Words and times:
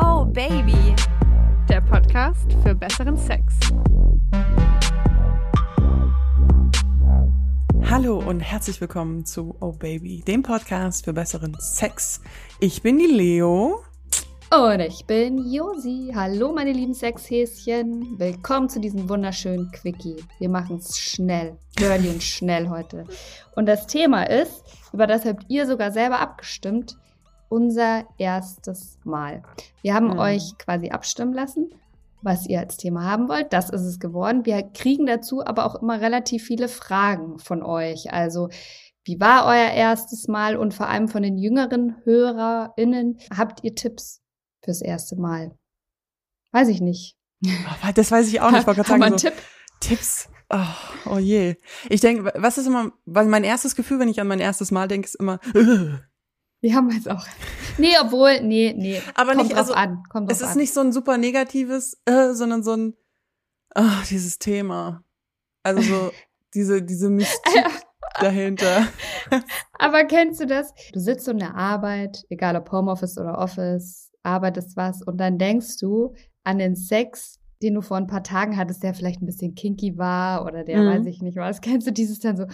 Oh 0.00 0.24
Baby, 0.24 0.94
der 1.68 1.80
Podcast 1.80 2.52
für 2.62 2.74
besseren 2.74 3.16
Sex. 3.16 3.54
Hallo 7.90 8.18
und 8.18 8.40
herzlich 8.40 8.80
willkommen 8.80 9.24
zu 9.24 9.56
Oh 9.60 9.72
Baby, 9.72 10.22
dem 10.26 10.42
Podcast 10.42 11.04
für 11.04 11.12
besseren 11.12 11.56
Sex. 11.60 12.20
Ich 12.60 12.82
bin 12.82 12.98
die 12.98 13.06
Leo. 13.06 13.82
Und 14.50 14.80
ich 14.80 15.04
bin 15.06 15.50
Josi. 15.50 16.12
Hallo, 16.14 16.52
meine 16.52 16.72
lieben 16.72 16.94
Sexhäschen. 16.94 18.18
Willkommen 18.18 18.68
zu 18.68 18.80
diesem 18.80 19.08
wunderschönen 19.08 19.70
Quickie. 19.72 20.16
Wir 20.38 20.48
machen 20.48 20.76
es 20.76 20.98
schnell, 20.98 21.56
girly 21.76 22.08
und 22.08 22.22
schnell 22.22 22.68
heute. 22.68 23.04
Und 23.56 23.66
das 23.66 23.86
Thema 23.86 24.24
ist, 24.24 24.62
über 24.94 25.06
das 25.06 25.24
habt 25.26 25.44
ihr 25.48 25.66
sogar 25.66 25.90
selber 25.92 26.20
abgestimmt, 26.20 26.96
unser 27.48 28.04
erstes 28.16 28.98
Mal. 29.04 29.42
Wir 29.82 29.94
haben 29.94 30.08
Mhm. 30.14 30.18
euch 30.18 30.56
quasi 30.58 30.90
abstimmen 30.90 31.34
lassen, 31.34 31.70
was 32.22 32.46
ihr 32.46 32.60
als 32.60 32.76
Thema 32.78 33.04
haben 33.04 33.28
wollt. 33.28 33.52
Das 33.52 33.68
ist 33.70 33.82
es 33.82 34.00
geworden. 34.00 34.46
Wir 34.46 34.62
kriegen 34.62 35.04
dazu 35.06 35.44
aber 35.44 35.66
auch 35.66 35.74
immer 35.82 36.00
relativ 36.00 36.44
viele 36.44 36.68
Fragen 36.68 37.38
von 37.38 37.62
euch. 37.62 38.12
Also, 38.12 38.48
wie 39.04 39.20
war 39.20 39.44
euer 39.44 39.72
erstes 39.72 40.26
Mal? 40.28 40.56
Und 40.56 40.72
vor 40.72 40.88
allem 40.88 41.08
von 41.08 41.22
den 41.22 41.36
jüngeren 41.36 41.96
HörerInnen, 42.04 43.18
habt 43.36 43.62
ihr 43.62 43.74
Tipps 43.74 44.22
fürs 44.62 44.80
erste 44.80 45.16
Mal? 45.16 45.52
Weiß 46.52 46.68
ich 46.68 46.80
nicht. 46.80 47.16
Das 47.94 48.10
weiß 48.10 48.28
ich 48.28 48.40
auch 48.40 48.50
nicht. 48.50 48.60
Ich 48.60 48.66
wollte 48.66 48.82
gerade 48.82 49.00
sagen, 49.00 49.18
so, 49.18 49.28
Tipp? 49.28 49.34
Tipps. 49.84 50.28
Oh, 50.50 50.58
oh 51.10 51.18
je. 51.18 51.56
Ich 51.88 52.00
denke, 52.00 52.32
was 52.36 52.58
ist 52.58 52.66
immer, 52.66 52.92
weil 53.06 53.26
mein 53.26 53.44
erstes 53.44 53.74
Gefühl, 53.74 53.98
wenn 53.98 54.08
ich 54.08 54.20
an 54.20 54.28
mein 54.28 54.40
erstes 54.40 54.70
Mal 54.70 54.88
denke, 54.88 55.06
ist 55.06 55.16
immer, 55.16 55.40
Wir 56.64 56.74
haben 56.74 56.90
jetzt 56.90 57.10
auch. 57.10 57.26
Nee, 57.76 57.94
obwohl, 58.00 58.40
nee, 58.40 58.74
nee. 58.74 59.02
Aber 59.14 59.34
Kommt 59.34 59.48
nicht, 59.48 59.52
drauf 59.52 59.58
also, 59.58 59.74
an. 59.74 60.02
Kommt 60.08 60.32
es 60.32 60.40
ist 60.40 60.52
an. 60.52 60.56
nicht 60.56 60.72
so 60.72 60.80
ein 60.80 60.92
super 60.92 61.18
negatives, 61.18 62.00
äh, 62.06 62.32
sondern 62.32 62.62
so 62.62 62.72
ein, 62.72 62.94
ah, 63.74 64.02
dieses 64.08 64.38
Thema. 64.38 65.04
Also 65.62 65.82
so, 65.82 66.12
diese, 66.54 66.82
diese 66.82 67.10
Mystik 67.10 67.66
dahinter. 68.18 68.86
Aber 69.78 70.04
kennst 70.04 70.40
du 70.40 70.46
das? 70.46 70.72
Du 70.94 71.00
sitzt 71.00 71.26
so 71.26 71.32
in 71.32 71.40
der 71.40 71.54
Arbeit, 71.54 72.24
egal 72.30 72.56
ob 72.56 72.72
Homeoffice 72.72 73.18
oder 73.18 73.36
Office, 73.36 74.10
arbeitest 74.22 74.74
was 74.74 75.02
und 75.02 75.18
dann 75.18 75.36
denkst 75.36 75.76
du 75.80 76.14
an 76.44 76.56
den 76.56 76.76
Sex, 76.76 77.40
den 77.62 77.74
du 77.74 77.80
vor 77.82 77.96
ein 77.96 78.06
paar 78.06 78.22
Tagen 78.22 78.56
hattest, 78.56 78.82
der 78.82 78.94
vielleicht 78.94 79.22
ein 79.22 79.26
bisschen 79.26 79.54
kinky 79.54 79.96
war 79.98 80.44
oder 80.44 80.64
der 80.64 80.78
Mhm. 80.82 80.86
weiß 80.88 81.06
ich 81.06 81.22
nicht 81.22 81.36
was. 81.36 81.60
Kennst 81.62 81.86
du 81.86 81.92
dieses 81.92 82.18
dann 82.18 82.36
so? 82.36 82.46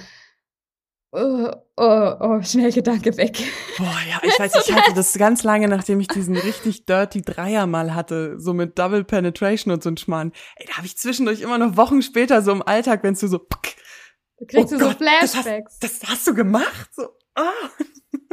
Oh, 1.12 1.50
oh, 1.76 2.12
oh, 2.20 2.40
schnell 2.42 2.70
Gedanke 2.70 3.16
weg. 3.16 3.36
Boah, 3.78 3.96
ja, 4.08 4.20
ich 4.22 4.38
weiß, 4.38 4.52
ich 4.64 4.72
hatte 4.72 4.94
das 4.94 5.12
ganz 5.14 5.42
lange, 5.42 5.66
nachdem 5.66 5.98
ich 5.98 6.06
diesen 6.06 6.36
richtig 6.36 6.86
dirty 6.86 7.22
Dreier 7.22 7.66
mal 7.66 7.96
hatte, 7.96 8.38
so 8.38 8.54
mit 8.54 8.78
Double 8.78 9.02
Penetration 9.02 9.72
und 9.72 9.82
so 9.82 9.90
ein 9.90 9.96
Schmarrn. 9.96 10.30
Ey, 10.54 10.66
da 10.66 10.74
habe 10.76 10.86
ich 10.86 10.96
zwischendurch 10.96 11.40
immer 11.40 11.58
noch 11.58 11.76
Wochen 11.76 12.02
später 12.02 12.42
so 12.42 12.52
im 12.52 12.62
Alltag, 12.62 13.02
wenn 13.02 13.14
du 13.14 13.26
so, 13.26 13.40
kriegst 13.40 14.54
Oh 14.56 14.62
du 14.62 14.78
so 14.78 14.84
Gott, 14.86 15.00
das 15.00 15.34
hast- 15.34 15.42
Flashbacks. 15.42 15.78
das 15.80 16.00
hast 16.06 16.26
du 16.28 16.34
gemacht? 16.34 16.90
So, 16.94 17.08
ah. 17.34 17.50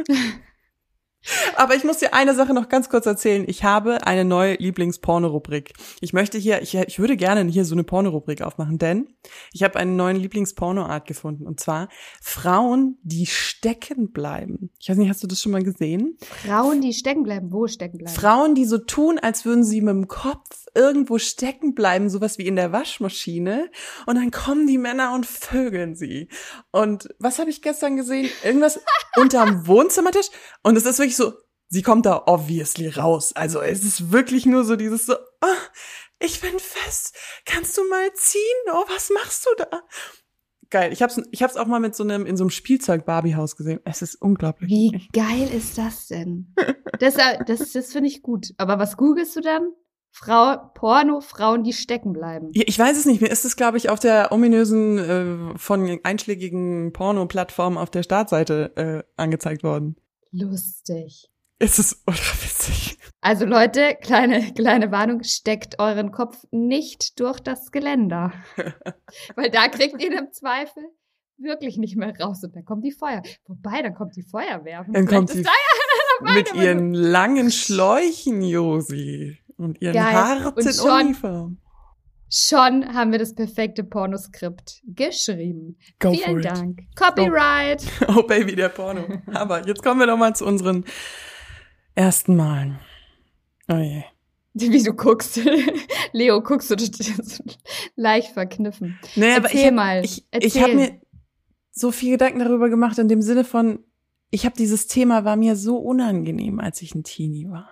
Aber 1.56 1.74
ich 1.74 1.84
muss 1.84 1.98
dir 1.98 2.14
eine 2.14 2.34
Sache 2.34 2.54
noch 2.54 2.68
ganz 2.68 2.88
kurz 2.88 3.06
erzählen. 3.06 3.44
Ich 3.46 3.64
habe 3.64 4.06
eine 4.06 4.24
neue 4.24 4.54
Lieblingsporno-Rubrik. 4.54 5.72
Ich 6.00 6.12
möchte 6.12 6.38
hier, 6.38 6.62
ich, 6.62 6.74
ich 6.74 6.98
würde 6.98 7.16
gerne 7.16 7.48
hier 7.50 7.64
so 7.64 7.74
eine 7.74 7.84
Porno-Rubrik 7.84 8.42
aufmachen, 8.42 8.78
denn 8.78 9.08
ich 9.52 9.62
habe 9.62 9.78
einen 9.78 9.96
neuen 9.96 10.16
Lieblingsporno-Art 10.16 11.06
gefunden. 11.06 11.46
Und 11.46 11.60
zwar 11.60 11.88
Frauen, 12.20 12.98
die 13.02 13.26
stecken 13.26 14.12
bleiben. 14.12 14.70
Ich 14.78 14.88
weiß 14.88 14.96
nicht, 14.96 15.08
hast 15.08 15.22
du 15.22 15.26
das 15.26 15.40
schon 15.40 15.52
mal 15.52 15.62
gesehen? 15.62 16.16
Frauen, 16.44 16.80
die 16.80 16.92
stecken 16.92 17.22
bleiben. 17.22 17.52
Wo 17.52 17.66
stecken 17.66 17.98
bleiben? 17.98 18.14
Frauen, 18.14 18.54
die 18.54 18.64
so 18.64 18.78
tun, 18.78 19.18
als 19.18 19.44
würden 19.44 19.64
sie 19.64 19.80
mit 19.80 19.94
dem 19.94 20.08
Kopf 20.08 20.66
irgendwo 20.74 21.18
stecken 21.18 21.74
bleiben, 21.74 22.08
sowas 22.08 22.38
wie 22.38 22.46
in 22.46 22.56
der 22.56 22.72
Waschmaschine. 22.72 23.70
Und 24.06 24.16
dann 24.16 24.30
kommen 24.30 24.66
die 24.66 24.78
Männer 24.78 25.12
und 25.14 25.26
vögeln 25.26 25.94
sie. 25.94 26.28
Und 26.70 27.08
was 27.18 27.38
habe 27.38 27.50
ich 27.50 27.62
gestern 27.62 27.96
gesehen? 27.96 28.30
Irgendwas 28.44 28.80
unterm 29.16 29.66
Wohnzimmertisch. 29.66 30.28
Und 30.62 30.76
es 30.76 30.86
ist 30.86 30.98
wirklich 30.98 31.16
so, 31.18 31.34
sie 31.68 31.82
kommt 31.82 32.06
da 32.06 32.22
obviously 32.26 32.88
raus. 32.88 33.32
Also 33.34 33.60
es 33.60 33.84
ist 33.84 34.10
wirklich 34.10 34.46
nur 34.46 34.64
so 34.64 34.76
dieses 34.76 35.06
so, 35.06 35.14
ah, 35.40 35.56
ich 36.18 36.40
bin 36.40 36.58
fest. 36.58 37.14
Kannst 37.44 37.76
du 37.76 37.88
mal 37.88 38.12
ziehen? 38.14 38.72
Oh, 38.72 38.84
was 38.88 39.10
machst 39.10 39.46
du 39.46 39.64
da? 39.64 39.82
Geil. 40.70 40.92
Ich 40.92 41.02
hab's, 41.02 41.20
ich 41.30 41.42
hab's 41.42 41.56
auch 41.56 41.66
mal 41.66 41.80
mit 41.80 41.94
so 41.94 42.02
einem, 42.02 42.26
in 42.26 42.36
so 42.36 42.44
einem 42.44 42.50
Spielzeug-Barbie-Haus 42.50 43.56
gesehen. 43.56 43.80
Es 43.84 44.02
ist 44.02 44.16
unglaublich. 44.16 44.70
Wie 44.70 45.08
geil 45.12 45.48
ist 45.54 45.78
das 45.78 46.08
denn? 46.08 46.54
Das, 46.98 47.14
das, 47.46 47.72
das 47.72 47.92
finde 47.92 48.08
ich 48.08 48.22
gut. 48.22 48.54
Aber 48.56 48.78
was 48.78 48.96
googelst 48.96 49.36
du 49.36 49.40
dann? 49.40 49.68
Frau, 50.10 50.56
Porno, 50.74 51.20
Frauen, 51.20 51.62
die 51.62 51.72
stecken 51.72 52.12
bleiben. 52.12 52.50
Ja, 52.52 52.64
Ich 52.66 52.78
weiß 52.78 52.98
es 52.98 53.06
nicht. 53.06 53.20
Mir 53.20 53.28
ist 53.28 53.44
es, 53.44 53.56
glaube 53.56 53.76
ich, 53.76 53.88
auf 53.88 54.00
der 54.00 54.32
ominösen 54.32 54.98
äh, 54.98 55.58
von 55.58 56.00
einschlägigen 56.02 56.92
Porno-Plattformen 56.92 57.78
auf 57.78 57.90
der 57.90 58.02
Startseite 58.02 58.72
äh, 58.76 59.02
angezeigt 59.16 59.62
worden. 59.62 59.96
Lustig. 60.32 61.30
Es 61.58 61.78
ist 61.78 62.02
ultra 62.06 62.34
witzig. 62.42 62.98
Also 63.20 63.44
Leute, 63.44 63.96
kleine, 64.00 64.52
kleine 64.54 64.92
Warnung, 64.92 65.24
steckt 65.24 65.80
euren 65.80 66.12
Kopf 66.12 66.44
nicht 66.52 67.18
durch 67.18 67.40
das 67.40 67.72
Geländer. 67.72 68.32
Weil 69.36 69.50
da 69.50 69.66
kriegt 69.68 70.00
ihr 70.02 70.16
im 70.16 70.30
Zweifel 70.32 70.84
wirklich 71.36 71.76
nicht 71.78 71.96
mehr 71.96 72.14
raus 72.20 72.42
und 72.44 72.54
dann 72.54 72.64
kommt 72.64 72.84
die 72.84 72.92
Feuer. 72.92 73.22
Wobei, 73.46 73.82
dann 73.82 73.94
kommt 73.94 74.14
die 74.16 74.22
Feuerwehr. 74.22 74.84
Dann 74.84 74.92
Vielleicht 74.94 75.08
kommt 75.08 75.30
ist 75.30 75.38
die 75.38 75.42
da 75.42 75.50
ja 76.28 76.34
mit 76.34 76.54
ihren 76.54 76.94
langen 76.94 77.50
Schläuchen, 77.50 78.42
Josi. 78.42 79.38
Und 79.56 79.80
ihren 79.82 79.94
Geil. 79.94 80.12
harten 80.14 80.58
Und 80.64 80.74
schon- 80.74 80.90
Uniform. 81.06 81.58
Schon 82.30 82.94
haben 82.94 83.10
wir 83.10 83.18
das 83.18 83.34
perfekte 83.34 83.84
Pornoskript 83.84 84.82
geschrieben. 84.84 85.78
Go 85.98 86.12
Vielen 86.12 86.24
for 86.24 86.38
it. 86.38 86.44
Dank. 86.44 86.82
Copyright. 86.94 87.82
Oh 88.08 88.22
Baby, 88.22 88.54
der 88.54 88.68
Porno. 88.68 89.06
Aber 89.32 89.66
jetzt 89.66 89.82
kommen 89.82 90.00
wir 90.00 90.06
doch 90.06 90.18
mal 90.18 90.36
zu 90.36 90.44
unseren 90.44 90.84
ersten 91.94 92.36
Malen. 92.36 92.78
Oh 93.68 93.76
je. 93.76 94.02
Wie 94.54 94.82
du 94.82 94.92
guckst. 94.92 95.40
Leo, 96.12 96.42
guckst 96.42 96.70
du 96.70 96.76
das 96.76 97.42
leicht 97.96 98.32
verkniffen. 98.32 98.98
Nee, 99.14 99.32
aber 99.32 99.46
Erzähl 99.46 99.66
ich 99.66 99.72
mal. 99.72 100.04
Ich, 100.04 100.26
Erzähl. 100.30 100.48
ich 100.48 100.62
habe 100.62 100.74
mir 100.74 101.00
so 101.70 101.92
viel 101.92 102.10
Gedanken 102.10 102.40
darüber 102.40 102.68
gemacht 102.68 102.98
in 102.98 103.08
dem 103.08 103.22
Sinne 103.22 103.44
von, 103.44 103.84
ich 104.30 104.44
habe 104.44 104.56
dieses 104.56 104.86
Thema 104.86 105.24
war 105.24 105.36
mir 105.36 105.56
so 105.56 105.78
unangenehm, 105.78 106.60
als 106.60 106.82
ich 106.82 106.94
ein 106.94 107.04
Teenie 107.04 107.48
war, 107.48 107.70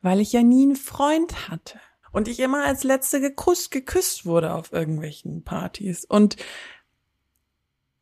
weil 0.00 0.20
ich 0.20 0.32
ja 0.32 0.42
nie 0.42 0.64
einen 0.64 0.76
Freund 0.76 1.48
hatte 1.48 1.78
und 2.14 2.28
ich 2.28 2.40
immer 2.40 2.64
als 2.64 2.84
letzte 2.84 3.20
geküsst, 3.20 3.70
geküsst 3.70 4.24
wurde 4.24 4.54
auf 4.54 4.72
irgendwelchen 4.72 5.44
Partys 5.44 6.04
und 6.04 6.36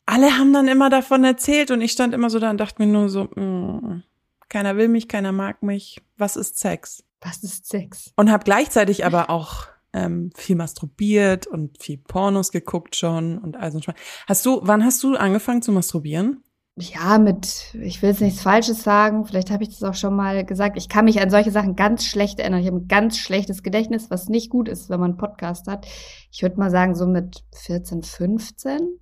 alle 0.07 0.37
haben 0.39 0.53
dann 0.53 0.69
immer 0.69 0.91
davon 0.91 1.25
erzählt 1.25 1.71
und 1.71 1.81
ich 1.81 1.93
stand 1.93 2.13
immer 2.15 2.31
so 2.31 2.39
da 2.39 2.51
und 2.51 2.59
dachte 2.59 2.83
mir 2.83 2.93
nur 2.93 3.09
so, 3.09 3.25
mm, 3.25 4.03
keiner 4.49 4.77
will 4.77 4.89
mich, 4.89 5.09
keiner 5.09 5.33
mag 5.33 5.63
mich, 5.63 6.03
was 6.17 6.37
ist 6.37 6.59
Sex? 6.59 7.05
Was 7.21 7.43
ist 7.43 7.67
Sex? 7.67 8.13
Und 8.17 8.31
habe 8.31 8.45
gleichzeitig 8.45 9.07
aber 9.07 9.31
auch 9.31 9.67
ähm, 9.93 10.31
viel 10.35 10.57
masturbiert 10.57 11.47
und 11.47 11.83
viel 11.83 11.99
Pornos 11.99 12.51
geguckt 12.51 12.97
schon 12.97 13.39
und 13.39 13.57
all 13.57 13.71
so 13.73 13.79
ein. 13.79 13.95
Hast 14.27 14.45
du, 14.45 14.61
wann 14.63 14.85
hast 14.85 15.03
du 15.03 15.17
angefangen 15.17 15.63
zu 15.63 15.73
masturbieren? 15.73 16.43
Ja, 16.77 17.19
mit, 17.19 17.75
ich 17.75 18.01
will 18.01 18.11
jetzt 18.11 18.23
nichts 18.23 18.41
Falsches 18.41 18.83
sagen, 18.83 19.27
vielleicht 19.27 19.51
habe 19.51 19.63
ich 19.63 19.69
das 19.69 19.83
auch 19.83 19.95
schon 19.95 20.17
mal 20.17 20.43
gesagt. 20.43 20.79
Ich 20.79 20.89
kann 20.89 21.05
mich 21.05 21.21
an 21.21 21.29
solche 21.29 21.51
Sachen 21.51 21.77
ganz 21.77 22.07
schlecht 22.07 22.41
erinnern. 22.41 22.61
Ich 22.61 22.67
habe 22.67 22.79
ein 22.79 22.89
ganz 22.89 23.19
schlechtes 23.19 23.63
Gedächtnis, 23.63 24.11
was 24.11 24.31
nicht 24.31 24.49
gut 24.49 24.71
ist, 24.71 24.89
wenn 24.89 24.99
man 24.99 25.11
einen 25.11 25.19
Podcast 25.19 25.67
hat. 25.67 25.87
Ich 26.31 26.41
würde 26.41 26.59
mal 26.59 26.71
sagen, 26.71 26.95
so 26.95 27.07
mit 27.07 27.45
14, 27.53 28.03
15. 28.03 28.99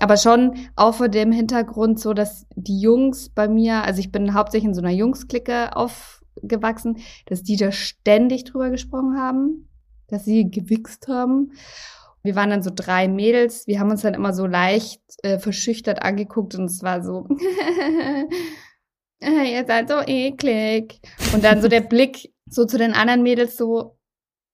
Aber 0.00 0.16
schon 0.16 0.56
auch 0.74 0.96
vor 0.96 1.08
dem 1.08 1.30
Hintergrund 1.30 2.00
so, 2.00 2.12
dass 2.12 2.46
die 2.56 2.80
Jungs 2.80 3.28
bei 3.28 3.46
mir, 3.46 3.84
also 3.84 4.00
ich 4.00 4.10
bin 4.10 4.34
hauptsächlich 4.34 4.68
in 4.68 4.74
so 4.74 4.80
einer 4.82 4.90
Jungsklicke 4.90 5.76
aufgewachsen, 5.76 6.98
dass 7.26 7.44
die 7.44 7.56
da 7.56 7.70
ständig 7.70 8.44
drüber 8.44 8.70
gesprochen 8.70 9.16
haben, 9.16 9.68
dass 10.08 10.24
sie 10.24 10.50
gewichst 10.50 11.06
haben. 11.06 11.52
Wir 12.24 12.34
waren 12.36 12.48
dann 12.50 12.62
so 12.62 12.70
drei 12.74 13.06
Mädels, 13.06 13.66
wir 13.66 13.78
haben 13.78 13.90
uns 13.90 14.00
dann 14.02 14.14
immer 14.14 14.32
so 14.32 14.46
leicht 14.46 15.00
äh, 15.22 15.38
verschüchtert 15.38 16.02
angeguckt 16.02 16.54
und 16.54 16.64
es 16.64 16.82
war 16.82 17.02
so, 17.04 17.28
äh, 19.20 19.52
ihr 19.52 19.64
seid 19.66 19.88
so 19.88 20.00
eklig. 20.06 21.00
Und 21.32 21.44
dann 21.44 21.60
so 21.62 21.68
der 21.68 21.80
Blick 21.88 22.32
so 22.48 22.64
zu 22.64 22.78
den 22.78 22.92
anderen 22.94 23.22
Mädels 23.22 23.56
so, 23.56 23.98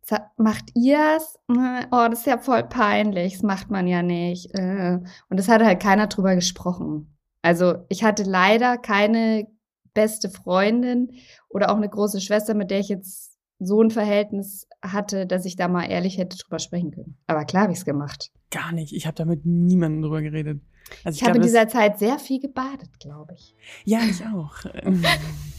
"Sa- 0.04 0.30
macht 0.36 0.64
ihr's? 0.74 1.36
Äh, 1.48 1.86
Oh, 1.92 2.06
das 2.08 2.20
ist 2.20 2.26
ja 2.26 2.38
voll 2.38 2.64
peinlich, 2.64 3.34
das 3.34 3.42
macht 3.42 3.70
man 3.70 3.86
ja 3.86 4.02
nicht. 4.02 4.54
äh." 4.54 4.98
Und 5.28 5.36
das 5.38 5.48
hat 5.48 5.62
halt 5.62 5.80
keiner 5.80 6.06
drüber 6.08 6.34
gesprochen. 6.34 7.16
Also 7.42 7.84
ich 7.88 8.04
hatte 8.04 8.22
leider 8.24 8.78
keine 8.78 9.46
beste 9.94 10.28
Freundin 10.30 11.10
oder 11.48 11.70
auch 11.70 11.76
eine 11.76 11.88
große 11.88 12.20
Schwester, 12.20 12.54
mit 12.54 12.70
der 12.70 12.80
ich 12.80 12.88
jetzt 12.88 13.29
so 13.60 13.82
ein 13.82 13.90
Verhältnis 13.90 14.66
hatte, 14.82 15.26
dass 15.26 15.44
ich 15.44 15.54
da 15.56 15.68
mal 15.68 15.84
ehrlich 15.84 16.18
hätte 16.18 16.36
drüber 16.38 16.58
sprechen 16.58 16.90
können. 16.90 17.16
Aber 17.26 17.44
klar 17.44 17.64
habe 17.64 17.72
ich 17.72 17.78
es 17.78 17.84
gemacht. 17.84 18.30
Gar 18.50 18.72
nicht. 18.72 18.92
Ich 18.94 19.06
habe 19.06 19.14
da 19.14 19.24
mit 19.24 19.44
niemandem 19.44 20.02
drüber 20.02 20.22
geredet. 20.22 20.60
Also 21.04 21.16
Ich 21.16 21.22
habe 21.22 21.34
glaub, 21.34 21.36
in 21.36 21.42
dieser 21.42 21.68
Zeit 21.68 21.98
sehr 21.98 22.18
viel 22.18 22.40
gebadet, 22.40 22.98
glaube 22.98 23.34
ich. 23.34 23.54
Ja, 23.84 24.00
ich 24.00 24.24
auch. 24.26 24.56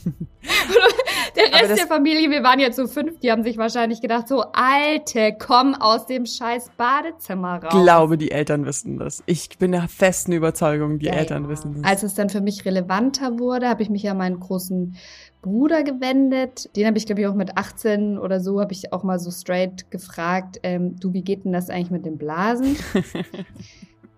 Der 1.36 1.46
Rest 1.62 1.80
der 1.80 1.88
Familie, 1.88 2.30
wir 2.30 2.44
waren 2.44 2.60
jetzt 2.60 2.76
so 2.76 2.88
fünf, 2.88 3.20
die 3.20 3.32
haben 3.32 3.44
sich 3.44 3.58
wahrscheinlich 3.58 4.02
gedacht, 4.02 4.28
so, 4.28 4.44
Alte, 4.52 5.34
komm 5.40 5.76
aus 5.76 6.06
dem 6.06 6.26
scheiß 6.26 6.72
Badezimmer 6.76 7.64
raus. 7.64 7.72
glaube, 7.84 8.18
die 8.18 8.32
Eltern 8.32 8.66
wissen 8.66 8.98
das. 8.98 9.24
Ich 9.28 9.58
bin 9.58 9.72
der 9.72 9.88
festen 9.88 10.34
Überzeugung, 10.34 11.00
die 11.00 11.06
Ja, 11.06 11.14
Eltern 11.14 11.44
ja. 11.44 11.50
wissen 11.50 11.76
das. 11.76 11.84
Als 11.84 12.04
es 12.04 12.16
dann 12.16 12.30
für 12.30 12.42
mich 12.42 12.66
relevanter 12.66 13.40
wurde, 13.40 13.70
habe 13.70 13.82
ich 13.82 13.90
mich 13.90 14.10
an 14.10 14.18
meinen 14.18 14.40
großen 14.42 14.96
Bruder 15.42 15.84
gewendet. 15.84 16.70
Den 16.76 16.86
habe 16.86 16.98
ich, 16.98 17.06
glaube 17.06 17.22
ich, 17.22 17.28
auch 17.28 17.34
mit 17.36 17.58
18 17.58 18.18
oder 18.18 18.42
so, 18.42 18.60
habe 18.60 18.74
ich 18.74 18.92
auch 18.92 19.04
mal 19.04 19.20
so 19.20 19.32
straight 19.32 19.90
gefragt, 19.90 20.60
ähm, 20.64 20.98
du, 21.00 21.14
wie 21.14 21.24
geht 21.24 21.46
denn 21.46 21.54
das 21.54 21.70
eigentlich 21.70 21.92
mit 21.92 22.06
den 22.06 22.18
Blasen? 22.18 22.76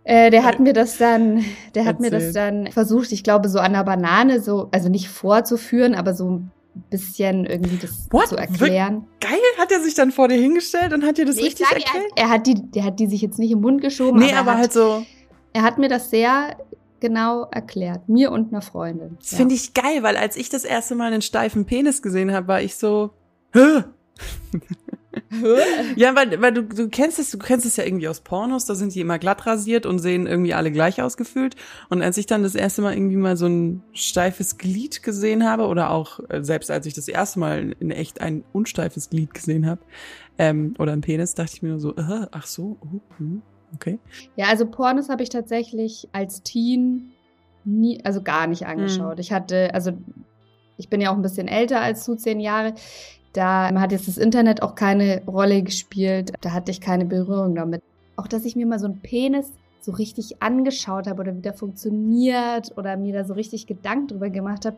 Äh, 0.05 0.29
der 0.31 0.43
hat 0.43 0.59
mir 0.59 0.73
das 0.73 0.97
dann, 0.97 1.45
der 1.75 1.85
hat 1.85 1.99
mir 1.99 2.11
das 2.11 2.33
dann 2.33 2.71
versucht, 2.71 3.11
ich 3.11 3.23
glaube, 3.23 3.47
so 3.49 3.59
an 3.59 3.73
der 3.73 3.83
Banane, 3.83 4.41
so, 4.41 4.67
also 4.71 4.89
nicht 4.89 5.07
vorzuführen, 5.07 5.95
aber 5.95 6.13
so 6.13 6.29
ein 6.29 6.51
bisschen 6.89 7.45
irgendwie 7.45 7.77
das 7.77 8.07
What? 8.11 8.27
zu 8.27 8.35
erklären. 8.35 9.05
Geil, 9.21 9.39
hat 9.57 9.71
er 9.71 9.79
sich 9.81 9.93
dann 9.93 10.11
vor 10.11 10.27
dir 10.27 10.35
hingestellt 10.41 10.91
und 10.93 11.05
hat 11.05 11.17
dir 11.17 11.25
das 11.25 11.35
Nee, 11.35 11.41
ich 11.43 11.47
richtig 11.47 11.67
sag, 11.67 11.77
erklärt? 11.77 12.05
er, 12.15 12.23
er 12.25 12.29
hat 12.29 12.47
die, 12.47 12.55
der 12.55 12.83
hat 12.83 12.99
die 12.99 13.07
sich 13.07 13.21
jetzt 13.21 13.39
nicht 13.39 13.51
im 13.51 13.61
Mund 13.61 13.81
geschoben, 13.81 14.19
Nee, 14.19 14.31
aber, 14.33 14.39
aber 14.39 14.51
er, 14.51 14.57
halt 14.57 14.65
hat, 14.65 14.73
so, 14.73 15.05
er 15.53 15.61
hat 15.61 15.77
mir 15.77 15.87
das 15.87 16.09
sehr 16.09 16.57
genau 16.99 17.47
erklärt, 17.51 18.09
mir 18.09 18.31
und 18.31 18.51
einer 18.51 18.61
Freundin. 18.61 19.17
das 19.19 19.35
finde 19.35 19.55
ich 19.55 19.73
geil, 19.73 20.03
weil 20.03 20.17
als 20.17 20.35
ich 20.35 20.49
das 20.49 20.63
erste 20.65 20.95
Mal 20.95 21.11
einen 21.13 21.21
steifen 21.21 21.65
Penis 21.65 22.01
gesehen 22.01 22.31
habe, 22.33 22.47
war 22.47 22.61
ich 22.61 22.75
so, 22.75 23.11
Hä? 23.53 23.83
Ja, 25.95 26.15
weil, 26.15 26.41
weil 26.41 26.53
du, 26.53 26.63
du 26.63 26.89
kennst 26.89 27.19
es, 27.19 27.31
du 27.31 27.37
kennst 27.37 27.65
es 27.65 27.75
ja 27.75 27.83
irgendwie 27.83 28.07
aus 28.07 28.21
Pornos, 28.21 28.65
da 28.65 28.75
sind 28.75 28.93
die 28.95 29.01
immer 29.01 29.19
glatt 29.19 29.45
rasiert 29.45 29.85
und 29.85 29.99
sehen 29.99 30.27
irgendwie 30.27 30.53
alle 30.53 30.71
gleich 30.71 31.01
ausgefühlt. 31.01 31.55
Und 31.89 32.01
als 32.01 32.17
ich 32.17 32.25
dann 32.25 32.43
das 32.43 32.55
erste 32.55 32.81
Mal 32.81 32.93
irgendwie 32.93 33.15
mal 33.15 33.37
so 33.37 33.45
ein 33.45 33.83
steifes 33.93 34.57
Glied 34.57 35.03
gesehen 35.03 35.47
habe, 35.47 35.67
oder 35.67 35.91
auch 35.91 36.19
äh, 36.29 36.43
selbst 36.43 36.71
als 36.71 36.85
ich 36.85 36.93
das 36.93 37.07
erste 37.07 37.39
Mal 37.39 37.75
in 37.79 37.91
echt 37.91 38.21
ein 38.21 38.43
unsteifes 38.53 39.09
Glied 39.09 39.33
gesehen 39.33 39.65
habe, 39.65 39.81
ähm, 40.37 40.73
oder 40.79 40.93
ein 40.93 41.01
Penis, 41.01 41.35
dachte 41.35 41.53
ich 41.55 41.61
mir 41.61 41.69
nur 41.69 41.79
so, 41.79 41.95
äh, 41.95 42.27
ach 42.31 42.45
so, 42.45 42.77
uh, 42.81 42.99
hm, 43.17 43.41
okay. 43.75 43.99
Ja, 44.35 44.47
also 44.47 44.65
Pornos 44.65 45.09
habe 45.09 45.23
ich 45.23 45.29
tatsächlich 45.29 46.09
als 46.11 46.43
Teen 46.43 47.11
nie, 47.65 48.01
also 48.03 48.21
gar 48.21 48.47
nicht 48.47 48.65
angeschaut. 48.65 49.19
Ich 49.19 49.31
hatte, 49.31 49.73
also 49.73 49.93
ich 50.77 50.89
bin 50.89 51.01
ja 51.01 51.11
auch 51.11 51.15
ein 51.15 51.21
bisschen 51.21 51.47
älter 51.47 51.81
als 51.81 52.05
du, 52.05 52.15
zehn 52.15 52.39
Jahre. 52.39 52.73
Da 53.33 53.69
hat 53.79 53.91
jetzt 53.91 54.07
das 54.07 54.17
Internet 54.17 54.61
auch 54.61 54.75
keine 54.75 55.23
Rolle 55.25 55.63
gespielt. 55.63 56.33
Da 56.41 56.51
hatte 56.51 56.71
ich 56.71 56.81
keine 56.81 57.05
Berührung 57.05 57.55
damit. 57.55 57.81
Auch, 58.15 58.27
dass 58.27 58.45
ich 58.45 58.55
mir 58.55 58.65
mal 58.65 58.79
so 58.79 58.85
einen 58.85 59.01
Penis 59.01 59.51
so 59.81 59.91
richtig 59.91 60.41
angeschaut 60.41 61.07
habe 61.07 61.21
oder 61.21 61.35
wie 61.35 61.41
der 61.41 61.53
funktioniert 61.53 62.71
oder 62.77 62.95
mir 62.95 63.13
da 63.13 63.25
so 63.25 63.33
richtig 63.33 63.67
Gedanken 63.67 64.07
drüber 64.07 64.29
gemacht 64.29 64.65
habe, 64.65 64.77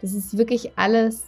das 0.00 0.12
ist 0.12 0.36
wirklich 0.38 0.72
alles 0.76 1.24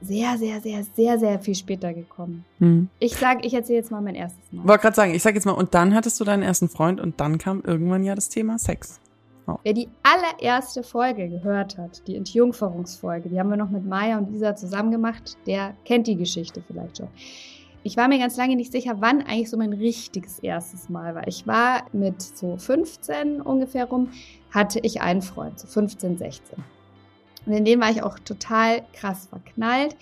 sehr, 0.00 0.38
sehr, 0.38 0.60
sehr, 0.60 0.84
sehr, 0.94 1.18
sehr 1.18 1.40
viel 1.40 1.56
später 1.56 1.92
gekommen. 1.92 2.44
Hm. 2.58 2.88
Ich 3.00 3.16
sag, 3.16 3.44
ich 3.44 3.54
erzähle 3.54 3.78
jetzt 3.78 3.90
mal 3.90 4.00
mein 4.00 4.14
erstes 4.14 4.52
Mal. 4.52 4.68
Wollte 4.68 4.82
gerade 4.82 4.96
sagen, 4.96 5.14
ich 5.14 5.22
sag 5.22 5.34
jetzt 5.34 5.44
mal, 5.44 5.52
und 5.52 5.74
dann 5.74 5.94
hattest 5.94 6.20
du 6.20 6.24
deinen 6.24 6.42
ersten 6.42 6.68
Freund 6.68 7.00
und 7.00 7.20
dann 7.20 7.38
kam 7.38 7.62
irgendwann 7.64 8.04
ja 8.04 8.14
das 8.14 8.28
Thema 8.28 8.58
Sex. 8.58 9.00
Wer 9.62 9.72
die 9.72 9.88
allererste 10.02 10.82
Folge 10.82 11.28
gehört 11.28 11.78
hat, 11.78 12.06
die 12.06 12.16
Entjungferungsfolge, 12.16 13.28
die 13.28 13.38
haben 13.38 13.50
wir 13.50 13.56
noch 13.56 13.70
mit 13.70 13.84
Maya 13.84 14.18
und 14.18 14.30
Lisa 14.30 14.54
zusammen 14.54 14.90
gemacht, 14.90 15.36
der 15.46 15.74
kennt 15.84 16.06
die 16.06 16.16
Geschichte 16.16 16.62
vielleicht 16.66 16.98
schon. 16.98 17.08
Ich 17.84 17.96
war 17.96 18.08
mir 18.08 18.18
ganz 18.18 18.36
lange 18.36 18.56
nicht 18.56 18.72
sicher, 18.72 18.96
wann 18.98 19.22
eigentlich 19.22 19.50
so 19.50 19.56
mein 19.56 19.72
richtiges 19.72 20.40
erstes 20.40 20.88
Mal 20.88 21.14
war. 21.14 21.26
Ich 21.28 21.46
war 21.46 21.84
mit 21.92 22.20
so 22.20 22.56
15 22.56 23.40
ungefähr 23.40 23.86
rum, 23.86 24.10
hatte 24.50 24.80
ich 24.80 25.00
einen 25.00 25.22
Freund, 25.22 25.58
so 25.58 25.66
15, 25.66 26.18
16. 26.18 26.58
Und 27.46 27.52
in 27.52 27.64
den 27.64 27.80
war 27.80 27.90
ich 27.90 28.02
auch 28.02 28.18
total 28.18 28.82
krass 28.92 29.26
verknallt. 29.26 29.96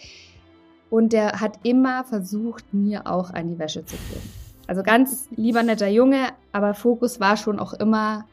Und 0.91 1.13
der 1.13 1.41
hat 1.41 1.61
immer 1.65 2.05
versucht, 2.05 2.73
mir 2.73 3.07
auch 3.07 3.31
an 3.31 3.49
die 3.49 3.59
Wäsche 3.59 3.85
zu 3.85 3.97
geben. 3.97 4.33
Also 4.67 4.83
ganz 4.83 5.29
lieber 5.37 5.63
netter 5.63 5.89
Junge, 5.89 6.29
aber 6.53 6.75
Fokus 6.75 7.21
war 7.21 7.37
schon 7.37 7.61
auch 7.61 7.73
immer 7.75 8.25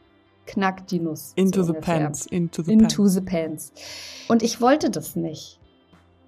knackt 0.46 0.90
die 0.90 1.00
Nuss. 1.00 1.32
Into 1.36 1.62
so 1.62 1.66
the 1.66 1.76
ungefähr. 1.76 1.98
pants, 2.00 2.26
into 2.26 2.62
the 2.62 2.72
Into 2.72 2.96
pants. 3.02 3.14
the 3.14 3.20
pants. 3.20 3.72
Und 4.28 4.42
ich 4.42 4.60
wollte 4.60 4.90
das 4.90 5.16
nicht. 5.16 5.60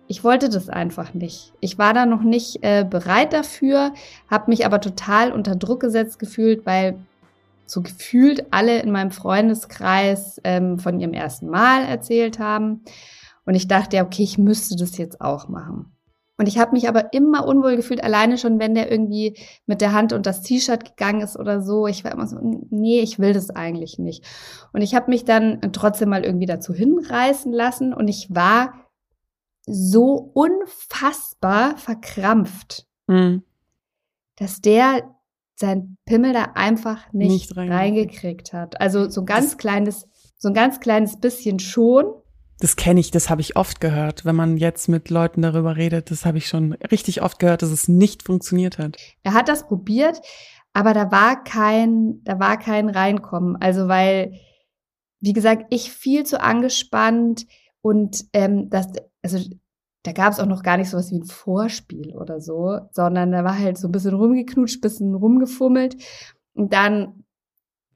Ich 0.09 0.23
wollte 0.23 0.49
das 0.49 0.69
einfach 0.69 1.15
nicht. 1.15 1.53
Ich 1.61 1.79
war 1.79 1.93
da 1.93 2.07
noch 2.07 2.23
nicht 2.23 2.63
äh, 2.63 2.85
bereit 2.89 3.33
dafür, 3.33 3.93
habe 4.31 4.51
mich 4.51 4.65
aber 4.65 4.81
total 4.81 5.33
unter 5.33 5.57
Druck 5.57 5.81
gesetzt 5.81 6.19
gefühlt, 6.19 6.65
weil 6.65 6.99
so 7.67 7.83
gefühlt 7.83 8.47
alle 8.53 8.81
in 8.81 8.93
meinem 8.93 9.11
Freundeskreis 9.11 10.41
ähm, 10.45 10.79
von 10.79 11.01
ihrem 11.01 11.13
ersten 11.13 11.49
Mal 11.49 11.85
erzählt 11.85 12.39
haben. 12.39 12.83
Und 13.45 13.55
ich 13.57 13.67
dachte, 13.67 13.97
ja, 13.97 14.05
okay, 14.05 14.23
ich 14.23 14.39
müsste 14.39 14.77
das 14.77 14.97
jetzt 14.97 15.21
auch 15.21 15.49
machen. 15.49 15.96
Und 16.39 16.49
ich 16.49 16.59
habe 16.59 16.73
mich 16.73 16.87
aber 16.89 17.15
immer 17.15 17.47
unwohl 17.47 17.77
gefühlt, 17.77 18.05
alleine 18.05 18.37
schon, 18.37 18.59
wenn 18.59 18.75
der 18.75 18.91
irgendwie 18.91 19.39
mit 19.65 19.81
der 19.81 19.93
Hand 19.93 20.13
unter 20.13 20.31
das 20.31 20.43
T-Shirt 20.43 20.85
gegangen 20.85 21.23
ist 21.23 21.39
oder 21.39 21.63
so. 21.63 21.87
Ich 21.87 22.05
war 22.05 22.13
immer 22.13 22.27
so, 22.27 22.37
nee, 22.71 23.01
ich 23.01 23.19
will 23.19 23.33
das 23.33 23.49
eigentlich 23.51 23.99
nicht. 23.99 24.23
Und 24.75 24.83
ich 24.83 24.95
habe 24.95 25.11
mich 25.11 25.25
dann 25.25 25.61
trotzdem 25.73 26.11
mal 26.11 26.25
irgendwie 26.25 26.45
dazu 26.47 26.75
hinreißen 26.75 27.53
lassen 27.53 27.95
und 27.95 28.09
ich 28.09 28.29
war 28.35 28.75
so 29.67 30.31
unfassbar 30.35 31.77
verkrampft, 31.77 32.87
Hm. 33.09 33.43
dass 34.37 34.61
der 34.61 35.11
sein 35.59 35.97
Pimmel 36.05 36.35
da 36.35 36.53
einfach 36.55 37.13
nicht, 37.13 37.31
Nicht 37.31 37.57
reingekriegt. 37.57 37.73
reingekriegt 37.81 38.53
hat. 38.53 38.81
Also 38.81 39.09
so 39.09 39.23
ein 39.23 39.27
ganz 39.27 39.47
Das- 39.53 39.59
kleines, 39.59 40.07
so 40.37 40.49
ein 40.49 40.55
ganz 40.55 40.81
kleines 40.81 41.19
bisschen 41.19 41.59
schon. 41.61 42.05
Das 42.59 42.77
kenne 42.77 43.01
ich, 43.01 43.11
das 43.11 43.29
habe 43.29 43.43
ich 43.43 43.57
oft 43.57 43.81
gehört. 43.81 44.25
Wenn 44.25 44.37
man 44.37 44.57
jetzt 44.57 44.89
mit 44.89 45.11
Leuten 45.11 45.43
darüber 45.43 45.77
redet, 45.77 46.11
das 46.11 46.25
habe 46.25 46.39
ich 46.39 46.49
schon 46.49 46.73
richtig 46.91 47.23
oft 47.23 47.39
gehört, 47.39 47.63
dass 47.63 47.71
es 47.71 47.89
nicht 47.89 48.23
funktioniert 48.23 48.79
hat. 48.79 48.97
Er 49.23 49.35
hat 49.35 49.49
das 49.49 49.67
probiert, 49.67 50.21
aber 50.73 50.95
da 50.95 51.11
war 51.11 51.45
kein, 51.45 52.23
da 52.25 52.39
war 52.39 52.59
kein 52.59 52.89
Reinkommen. 52.89 53.57
Also 53.57 53.89
weil, 53.89 54.33
wie 55.21 55.35
gesagt, 55.35 55.67
ich 55.71 55.93
viel 55.93 56.25
zu 56.25 56.41
angespannt 56.41 57.47
und 57.83 58.25
ähm, 58.33 58.71
das, 58.71 58.89
also 59.23 59.39
da 60.03 60.13
gab 60.13 60.33
es 60.33 60.41
auch 60.41 60.47
noch 60.47 60.63
gar 60.63 60.77
nicht 60.77 60.89
sowas 60.89 61.11
wie 61.11 61.19
ein 61.19 61.25
Vorspiel 61.25 62.15
oder 62.17 62.41
so, 62.41 62.79
sondern 62.93 63.33
da 63.33 63.45
war 63.45 63.59
halt 63.59 63.77
so 63.77 63.89
ein 63.89 63.93
bisschen 63.93 64.15
rumgeknutscht, 64.15 64.81
bisschen 64.81 65.15
rumgefummelt 65.15 65.97
und 66.55 66.73
dann 66.73 67.26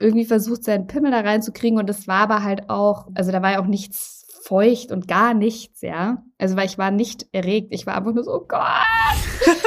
irgendwie 0.00 0.25
versucht, 0.25 0.64
seinen 0.64 0.87
Pimmel 0.87 1.11
da 1.12 1.20
reinzukriegen 1.20 1.79
und 1.79 1.87
das 1.88 2.08
war 2.08 2.23
aber 2.23 2.43
halt 2.43 2.69
auch, 2.70 3.06
also 3.14 3.31
da 3.32 3.43
war 3.43 3.52
ja 3.52 3.61
auch 3.62 3.67
nichts 3.67 4.26
feucht 4.44 4.91
und 4.91 5.06
gar 5.06 5.35
nichts, 5.35 5.82
ja. 5.82 6.23
Also 6.38 6.56
weil 6.56 6.67
ich 6.67 6.79
war 6.79 6.91
nicht 6.91 7.26
erregt, 7.33 7.69
ich 7.71 7.87
war 7.87 7.95
einfach 7.97 8.12
nur 8.14 8.25
so, 8.25 8.33
oh 8.33 8.47
Gott, 8.49 8.61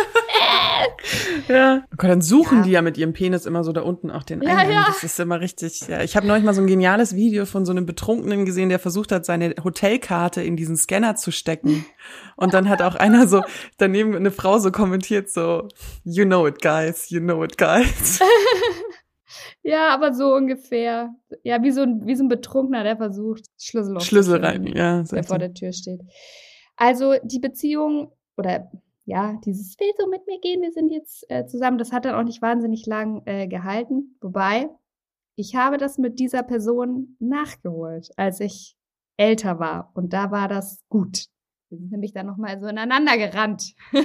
Ja. 1.48 1.84
Oh 1.92 1.96
Gott, 1.98 2.10
dann 2.10 2.22
suchen 2.22 2.60
Ja. 2.60 2.64
die 2.64 2.72
ja 2.72 2.82
mit 2.82 2.98
ihrem 2.98 3.14
Penis 3.14 3.46
immer 3.46 3.64
so 3.64 3.72
da 3.72 3.82
unten 3.82 4.10
auch 4.12 4.24
den 4.24 4.42
Ja, 4.42 4.50
Eingang. 4.58 4.72
ja. 4.72 4.84
Das 4.88 5.04
ist 5.04 5.20
immer 5.20 5.40
richtig. 5.42 5.82
Ja, 5.88 6.02
ich 6.02 6.16
habe 6.16 6.26
neulich 6.28 6.44
mal 6.44 6.54
so 6.54 6.62
ein 6.62 6.68
geniales 6.68 7.16
Video 7.16 7.46
von 7.46 7.66
so 7.66 7.72
einem 7.72 7.86
Betrunkenen 7.86 8.46
gesehen, 8.46 8.70
der 8.70 8.80
versucht 8.80 9.12
hat, 9.12 9.26
seine 9.26 9.54
Hotelkarte 9.64 10.42
in 10.42 10.56
diesen 10.56 10.76
Scanner 10.78 11.16
zu 11.16 11.32
stecken. 11.32 11.86
Und 12.36 12.54
dann 12.54 12.70
hat 12.70 12.82
auch 12.82 12.96
einer 12.96 13.28
so 13.28 13.44
daneben 13.78 14.16
eine 14.16 14.32
Frau 14.32 14.58
so 14.60 14.72
kommentiert 14.72 15.30
so, 15.30 15.68
you 16.04 16.26
know 16.26 16.48
it, 16.48 16.62
guys, 16.62 17.10
you 17.10 17.20
know 17.20 17.44
it, 17.44 17.58
guys. 17.58 18.20
Ja, 19.64 19.94
aber 19.94 20.14
so 20.14 20.36
ungefähr. 20.36 21.16
Ja, 21.44 21.64
wie 21.64 21.72
so 21.72 21.82
ein, 21.82 22.06
wie 22.06 22.16
so 22.16 22.24
ein 22.24 22.28
Betrunkener, 22.28 22.84
der 22.84 22.98
versucht, 22.98 23.46
Schlüssel 23.58 24.00
Schlüssel 24.02 24.44
rein, 24.44 24.68
ja. 24.68 25.04
Der 25.04 25.24
vor 25.24 25.40
der 25.40 25.54
Tür 25.54 25.72
steht. 25.72 26.02
Also 26.76 27.14
die 27.24 27.40
Beziehung 27.40 28.12
oder 28.36 28.70
ja, 29.06 29.40
dieses 29.46 29.78
will 29.80 29.92
so 29.98 30.08
mit 30.08 30.28
mir 30.28 30.40
gehen, 30.40 30.62
wir 30.62 30.72
sind 30.72 30.90
jetzt 30.90 31.26
äh, 31.30 31.46
zusammen, 31.46 31.78
das 31.78 31.92
hat 31.92 32.06
dann 32.06 32.16
auch 32.16 32.24
nicht 32.24 32.42
wahnsinnig 32.42 32.86
lang 32.86 33.22
äh, 33.26 33.48
gehalten. 33.48 34.18
Wobei, 34.22 34.70
ich 35.36 35.56
habe 35.56 35.78
das 35.78 35.98
mit 35.98 36.20
dieser 36.20 36.44
Person 36.44 37.16
nachgeholt, 37.20 38.12
als 38.18 38.40
ich 38.40 38.78
älter 39.18 39.60
war. 39.60 39.92
Und 39.94 40.14
da 40.14 40.32
war 40.32 40.48
das 40.48 40.84
gut. 40.90 41.26
Wir 41.70 41.80
sind 41.80 41.92
nämlich 41.92 42.14
dann 42.14 42.28
nochmal 42.28 42.60
so 42.60 42.68
ineinander 42.68 43.18
gerannt. 43.18 43.74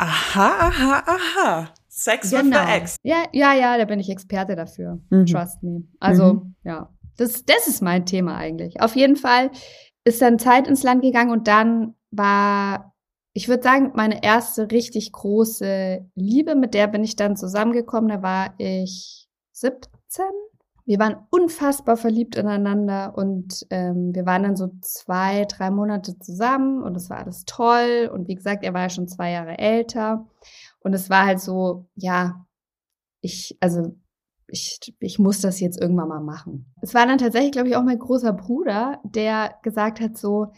Aha, 0.00 0.68
aha, 0.68 1.02
aha. 1.06 1.74
Sex 1.98 2.30
with 2.32 2.44
the 2.44 2.58
ex. 2.76 2.96
Ja, 3.02 3.24
ja, 3.32 3.54
ja, 3.54 3.76
da 3.78 3.84
bin 3.84 3.98
ich 4.00 4.08
Experte 4.08 4.54
dafür. 4.56 5.00
Mhm. 5.10 5.26
Trust 5.26 5.62
me. 5.62 5.82
Also, 6.00 6.34
Mhm. 6.34 6.54
ja. 6.64 6.90
Das, 7.16 7.44
das 7.44 7.66
ist 7.66 7.82
mein 7.82 8.06
Thema 8.06 8.36
eigentlich. 8.36 8.80
Auf 8.80 8.94
jeden 8.94 9.16
Fall 9.16 9.50
ist 10.04 10.22
dann 10.22 10.38
Zeit 10.38 10.68
ins 10.68 10.84
Land 10.84 11.02
gegangen 11.02 11.32
und 11.32 11.48
dann 11.48 11.96
war, 12.12 12.94
ich 13.32 13.48
würde 13.48 13.62
sagen, 13.64 13.90
meine 13.94 14.22
erste 14.22 14.70
richtig 14.70 15.10
große 15.12 16.08
Liebe, 16.14 16.54
mit 16.54 16.74
der 16.74 16.86
bin 16.86 17.02
ich 17.02 17.16
dann 17.16 17.36
zusammengekommen. 17.36 18.08
Da 18.08 18.22
war 18.22 18.54
ich 18.58 19.26
17. 19.52 20.24
Wir 20.88 20.98
waren 20.98 21.16
unfassbar 21.28 21.98
verliebt 21.98 22.34
ineinander 22.34 23.12
und 23.14 23.66
ähm, 23.68 24.14
wir 24.14 24.24
waren 24.24 24.42
dann 24.42 24.56
so 24.56 24.70
zwei, 24.80 25.44
drei 25.44 25.70
Monate 25.70 26.18
zusammen 26.18 26.82
und 26.82 26.96
es 26.96 27.10
war 27.10 27.18
alles 27.18 27.44
toll. 27.44 28.10
Und 28.10 28.26
wie 28.26 28.34
gesagt, 28.34 28.64
er 28.64 28.72
war 28.72 28.80
ja 28.80 28.88
schon 28.88 29.06
zwei 29.06 29.32
Jahre 29.32 29.58
älter. 29.58 30.26
Und 30.80 30.94
es 30.94 31.10
war 31.10 31.26
halt 31.26 31.40
so, 31.40 31.90
ja, 31.94 32.46
ich, 33.20 33.58
also 33.60 33.98
ich, 34.46 34.80
ich 34.98 35.18
muss 35.18 35.42
das 35.42 35.60
jetzt 35.60 35.78
irgendwann 35.78 36.08
mal 36.08 36.22
machen. 36.22 36.72
Es 36.80 36.94
war 36.94 37.06
dann 37.06 37.18
tatsächlich, 37.18 37.52
glaube 37.52 37.68
ich, 37.68 37.76
auch 37.76 37.84
mein 37.84 37.98
großer 37.98 38.32
Bruder, 38.32 38.98
der 39.04 39.56
gesagt 39.62 40.00
hat 40.00 40.16
so, 40.16 40.52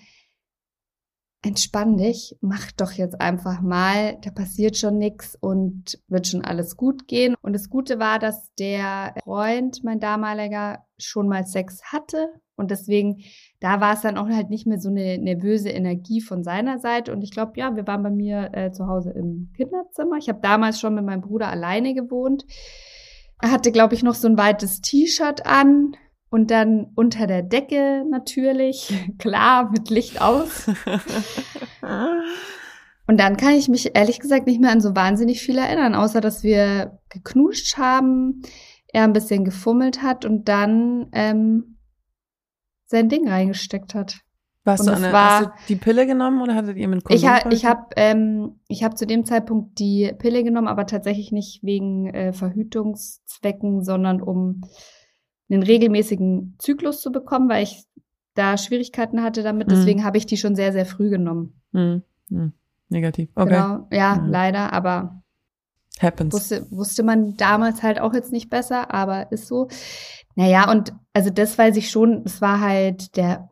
entspann 1.43 1.97
dich, 1.97 2.37
mach 2.41 2.71
doch 2.73 2.93
jetzt 2.93 3.21
einfach 3.21 3.63
mal, 3.63 4.19
da 4.23 4.31
passiert 4.31 4.77
schon 4.77 4.99
nichts 4.99 5.37
und 5.41 5.99
wird 6.09 6.27
schon 6.27 6.45
alles 6.45 6.77
gut 6.77 7.09
gehen. 7.09 7.35
Und 7.41 7.55
das 7.55 7.71
Gute 7.71 7.99
war, 7.99 8.19
dass 8.19 8.53
der 8.59 9.15
Freund, 9.25 9.83
mein 9.83 10.01
damaliger, 10.01 10.85
schon 10.99 11.29
mal 11.29 11.47
Sex 11.47 11.83
hatte 11.85 12.29
und 12.61 12.71
deswegen, 12.71 13.23
da 13.61 13.81
war 13.81 13.95
es 13.95 14.03
dann 14.03 14.19
auch 14.19 14.29
halt 14.29 14.51
nicht 14.51 14.67
mehr 14.67 14.79
so 14.79 14.91
eine 14.91 15.17
nervöse 15.17 15.71
Energie 15.71 16.21
von 16.21 16.45
seiner 16.45 16.79
Seite. 16.79 17.11
Und 17.11 17.23
ich 17.23 17.31
glaube, 17.31 17.53
ja, 17.57 17.75
wir 17.75 17.87
waren 17.87 18.03
bei 18.03 18.11
mir 18.11 18.51
äh, 18.53 18.71
zu 18.71 18.87
Hause 18.87 19.13
im 19.13 19.51
Kinderzimmer. 19.57 20.19
Ich 20.19 20.29
habe 20.29 20.41
damals 20.43 20.79
schon 20.79 20.95
mit 20.95 21.07
meinem 21.07 21.23
Bruder 21.23 21.49
alleine 21.49 21.95
gewohnt. 21.95 22.45
Er 23.41 23.51
hatte, 23.51 23.73
glaube 23.73 23.95
ich, 23.95 24.03
noch 24.03 24.15
so 24.15 24.29
ein 24.29 24.37
weites 24.37 24.83
T-Shirt 24.83 25.47
an 25.47 25.97
und 26.31 26.51
dann 26.51 26.87
unter 26.95 27.27
der 27.27 27.43
Decke 27.43 28.05
natürlich, 28.09 28.93
klar, 29.19 29.71
mit 29.71 29.91
Licht 29.91 30.21
aus. 30.21 30.69
Und 33.07 33.19
dann 33.19 33.37
kann 33.37 33.55
ich 33.55 33.69
mich 33.69 33.97
ehrlich 33.97 34.21
gesagt 34.21 34.47
nicht 34.47 34.61
mehr 34.61 34.71
an 34.71 34.81
so 34.81 34.95
wahnsinnig 34.95 35.41
viel 35.41 35.59
erinnern, 35.59 35.95
außer 35.95 36.21
dass 36.21 36.43
wir 36.45 36.99
geknuscht 37.09 37.77
haben, 37.77 38.43
er 38.93 39.05
ein 39.05 39.13
bisschen 39.13 39.45
gefummelt 39.45 40.03
hat 40.03 40.25
und 40.25 40.49
dann 40.49 41.09
ähm, 41.13 41.79
sein 42.87 43.09
Ding 43.09 43.29
reingesteckt 43.29 43.95
hat. 43.95 44.21
Warst 44.63 44.83
Und 44.83 44.89
du 44.89 44.95
eine, 44.95 45.13
war- 45.13 45.41
hast 45.41 45.47
du 45.47 45.51
die 45.71 45.77
Pille 45.77 46.07
genommen 46.07 46.41
oder 46.43 46.55
hattet 46.55 46.77
ihr 46.77 46.87
mit 46.87 47.03
Ich, 47.09 47.27
ha, 47.27 47.41
ich 47.51 47.65
habe 47.65 47.87
ähm, 47.97 48.61
ich 48.69 48.85
hab 48.85 48.97
zu 48.97 49.07
dem 49.07 49.25
Zeitpunkt 49.25 49.79
die 49.79 50.13
Pille 50.19 50.45
genommen, 50.45 50.69
aber 50.69 50.87
tatsächlich 50.87 51.33
nicht 51.33 51.63
wegen 51.65 52.07
äh, 52.09 52.33
Verhütungszwecken, 52.33 53.83
sondern 53.83 54.21
um 54.21 54.61
einen 55.51 55.63
regelmäßigen 55.63 56.57
Zyklus 56.59 57.01
zu 57.01 57.11
bekommen, 57.13 57.49
weil 57.49 57.63
ich 57.65 57.85
da 58.35 58.57
Schwierigkeiten 58.57 59.23
hatte 59.23 59.43
damit. 59.43 59.69
Mhm. 59.69 59.73
Deswegen 59.73 60.05
habe 60.05 60.17
ich 60.19 60.27
die 60.27 60.37
schon 60.37 60.55
sehr, 60.55 60.73
sehr 60.73 60.87
früh 60.87 61.11
genommen. 61.11 61.61
Hm, 61.73 62.03
hm. 62.29 62.53
Negativ. 62.89 63.29
Okay. 63.35 63.51
Genau. 63.51 63.87
Ja, 63.93 64.17
Mhm. 64.17 64.29
leider, 64.31 64.73
aber 64.73 65.23
Happens. 66.01 66.33
wusste, 66.35 66.67
wusste 66.71 67.03
man 67.03 67.37
damals 67.37 67.83
halt 67.83 68.01
auch 68.01 68.15
jetzt 68.15 68.33
nicht 68.33 68.51
besser, 68.51 68.93
aber 68.93 69.31
ist 69.33 69.47
so. 69.47 69.69
Naja, 70.35 70.71
und 70.71 70.93
also 71.13 71.31
das 71.31 71.59
weiß 71.59 71.77
ich 71.77 71.91
schon, 71.91 72.23
es 72.25 72.41
war 72.41 72.61
halt 72.61 73.17
der, 73.17 73.51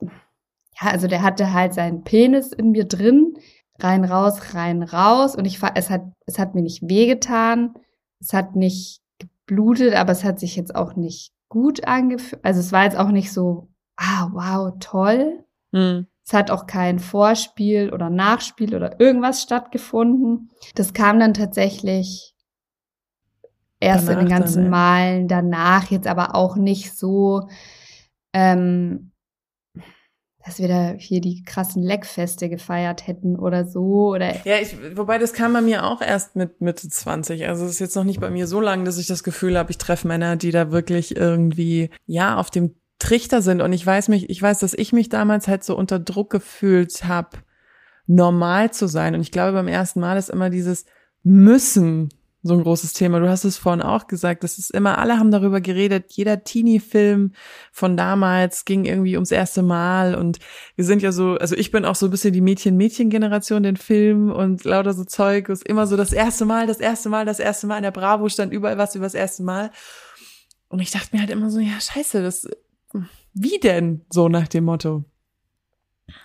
ja, 0.00 0.90
also 0.90 1.06
der 1.08 1.22
hatte 1.22 1.52
halt 1.52 1.74
seinen 1.74 2.02
Penis 2.02 2.52
in 2.52 2.70
mir 2.70 2.84
drin, 2.84 3.34
rein, 3.78 4.04
raus, 4.04 4.54
rein, 4.54 4.82
raus. 4.82 5.36
Und 5.36 5.44
ich 5.44 5.60
es 5.74 5.90
hat, 5.90 6.02
es 6.26 6.38
hat 6.38 6.54
mir 6.54 6.62
nicht 6.62 6.88
wehgetan, 6.88 7.74
es 8.20 8.32
hat 8.32 8.56
nicht 8.56 9.02
geblutet, 9.18 9.94
aber 9.94 10.12
es 10.12 10.24
hat 10.24 10.38
sich 10.40 10.56
jetzt 10.56 10.74
auch 10.74 10.96
nicht 10.96 11.32
gut 11.50 11.86
angefühlt. 11.86 12.42
Also 12.42 12.60
es 12.60 12.72
war 12.72 12.84
jetzt 12.84 12.96
auch 12.96 13.10
nicht 13.10 13.30
so, 13.30 13.68
ah, 13.96 14.30
wow, 14.32 14.72
toll. 14.80 15.44
Hm. 15.74 16.06
Es 16.24 16.32
hat 16.32 16.50
auch 16.50 16.66
kein 16.66 16.98
Vorspiel 16.98 17.92
oder 17.92 18.08
Nachspiel 18.08 18.74
oder 18.74 18.98
irgendwas 18.98 19.42
stattgefunden. 19.42 20.50
Das 20.74 20.94
kam 20.94 21.20
dann 21.20 21.34
tatsächlich 21.34 22.34
erst 23.80 24.08
in 24.08 24.10
den 24.10 24.16
Danach 24.16 24.28
dann, 24.28 24.40
ganzen 24.40 24.64
ja. 24.64 24.70
Malen 24.70 25.28
danach, 25.28 25.90
jetzt 25.90 26.06
aber 26.06 26.34
auch 26.34 26.56
nicht 26.56 26.96
so, 26.96 27.48
ähm, 28.32 29.09
dass 30.50 30.58
wir 30.58 30.66
da 30.66 30.94
hier 30.98 31.20
die 31.20 31.44
krassen 31.44 31.80
Leckfeste 31.80 32.48
gefeiert 32.48 33.06
hätten 33.06 33.36
oder 33.36 33.64
so 33.64 34.08
oder 34.08 34.34
Ja, 34.44 34.58
ich, 34.60 34.76
wobei 34.96 35.18
das 35.18 35.32
kam 35.32 35.52
bei 35.52 35.60
mir 35.60 35.84
auch 35.84 36.02
erst 36.02 36.34
mit 36.34 36.60
Mitte 36.60 36.88
20. 36.88 37.46
Also 37.46 37.64
es 37.64 37.72
ist 37.72 37.78
jetzt 37.78 37.94
noch 37.94 38.02
nicht 38.02 38.18
bei 38.18 38.30
mir 38.30 38.48
so 38.48 38.60
lang, 38.60 38.84
dass 38.84 38.98
ich 38.98 39.06
das 39.06 39.22
Gefühl 39.22 39.56
habe, 39.56 39.70
ich 39.70 39.78
treffe 39.78 40.08
Männer, 40.08 40.34
die 40.34 40.50
da 40.50 40.72
wirklich 40.72 41.16
irgendwie, 41.16 41.90
ja, 42.06 42.36
auf 42.36 42.50
dem 42.50 42.74
Trichter 42.98 43.42
sind. 43.42 43.62
Und 43.62 43.72
ich 43.72 43.86
weiß 43.86 44.08
mich, 44.08 44.28
ich 44.28 44.42
weiß, 44.42 44.58
dass 44.58 44.74
ich 44.74 44.92
mich 44.92 45.08
damals 45.08 45.46
halt 45.46 45.62
so 45.62 45.76
unter 45.76 46.00
Druck 46.00 46.30
gefühlt 46.30 47.04
habe, 47.04 47.38
normal 48.08 48.72
zu 48.72 48.88
sein. 48.88 49.14
Und 49.14 49.20
ich 49.20 49.30
glaube, 49.30 49.52
beim 49.52 49.68
ersten 49.68 50.00
Mal 50.00 50.16
ist 50.18 50.30
immer 50.30 50.50
dieses 50.50 50.84
Müssen 51.22 52.08
so 52.42 52.54
ein 52.54 52.62
großes 52.62 52.94
Thema. 52.94 53.20
Du 53.20 53.28
hast 53.28 53.44
es 53.44 53.58
vorhin 53.58 53.82
auch 53.82 54.06
gesagt, 54.06 54.44
das 54.44 54.58
ist 54.58 54.70
immer, 54.70 54.98
alle 54.98 55.18
haben 55.18 55.30
darüber 55.30 55.60
geredet, 55.60 56.12
jeder 56.12 56.42
Teenie-Film 56.42 57.32
von 57.70 57.96
damals 57.96 58.64
ging 58.64 58.86
irgendwie 58.86 59.16
ums 59.16 59.30
erste 59.30 59.62
Mal 59.62 60.14
und 60.14 60.38
wir 60.74 60.84
sind 60.84 61.02
ja 61.02 61.12
so, 61.12 61.34
also 61.34 61.54
ich 61.54 61.70
bin 61.70 61.84
auch 61.84 61.94
so 61.94 62.06
ein 62.06 62.10
bisschen 62.10 62.32
die 62.32 62.40
Mädchen-Mädchen-Generation, 62.40 63.62
den 63.62 63.76
Film 63.76 64.32
und 64.32 64.64
lauter 64.64 64.94
so 64.94 65.04
Zeug, 65.04 65.50
ist 65.50 65.66
immer 65.66 65.86
so 65.86 65.96
das 65.96 66.12
erste 66.12 66.46
Mal, 66.46 66.66
das 66.66 66.80
erste 66.80 67.10
Mal, 67.10 67.26
das 67.26 67.40
erste 67.40 67.66
Mal, 67.66 67.76
in 67.76 67.82
der 67.82 67.90
Bravo 67.90 68.28
stand 68.28 68.52
überall 68.52 68.78
was 68.78 68.94
über 68.94 69.06
das 69.06 69.14
erste 69.14 69.42
Mal. 69.42 69.70
Und 70.68 70.80
ich 70.80 70.90
dachte 70.90 71.08
mir 71.12 71.20
halt 71.20 71.30
immer 71.30 71.50
so, 71.50 71.58
ja, 71.58 71.78
scheiße, 71.78 72.22
das, 72.22 72.46
wie 73.34 73.58
denn? 73.58 74.06
So 74.10 74.28
nach 74.28 74.48
dem 74.48 74.64
Motto. 74.64 75.04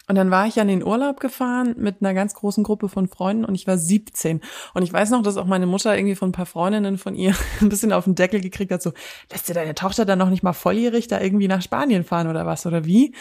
Und 0.08 0.16
dann 0.16 0.32
war 0.32 0.48
ich 0.48 0.56
ja 0.56 0.62
in 0.62 0.68
den 0.68 0.84
Urlaub 0.84 1.20
gefahren 1.20 1.76
mit 1.78 1.98
einer 2.02 2.14
ganz 2.14 2.34
großen 2.34 2.64
Gruppe 2.64 2.90
von 2.90 3.08
Freunden 3.08 3.46
und 3.46 3.56
ich 3.56 3.68
war 3.68 3.78
17. 3.78 4.42
Und 4.74 4.82
ich 4.84 4.94
weiß 4.94 5.10
noch, 5.12 5.22
dass 5.24 5.38
auch 5.38 5.46
meine 5.46 5.66
Mutter 5.66 5.96
irgendwie 5.96 6.16
von 6.16 6.30
ein 6.30 6.34
paar 6.34 6.46
Freundinnen 6.46 6.98
von 6.98 7.16
ihr 7.16 7.36
ein 7.62 7.70
bisschen 7.70 7.92
auf 7.94 8.04
den 8.06 8.16
Deckel 8.16 8.42
gekriegt 8.42 8.72
hat, 8.72 8.82
so, 8.82 8.92
lässt 9.32 9.50
dir 9.50 9.54
deine 9.54 9.76
Tochter 9.76 10.06
dann 10.06 10.20
noch 10.20 10.30
nicht 10.30 10.44
mal 10.44 10.54
volljährig 10.54 11.08
da 11.08 11.20
irgendwie 11.22 11.48
nach 11.48 11.62
Spanien 11.62 12.04
fahren 12.04 12.28
oder 12.28 12.46
was 12.46 12.66
oder 12.66 12.86
wie? 12.86 13.14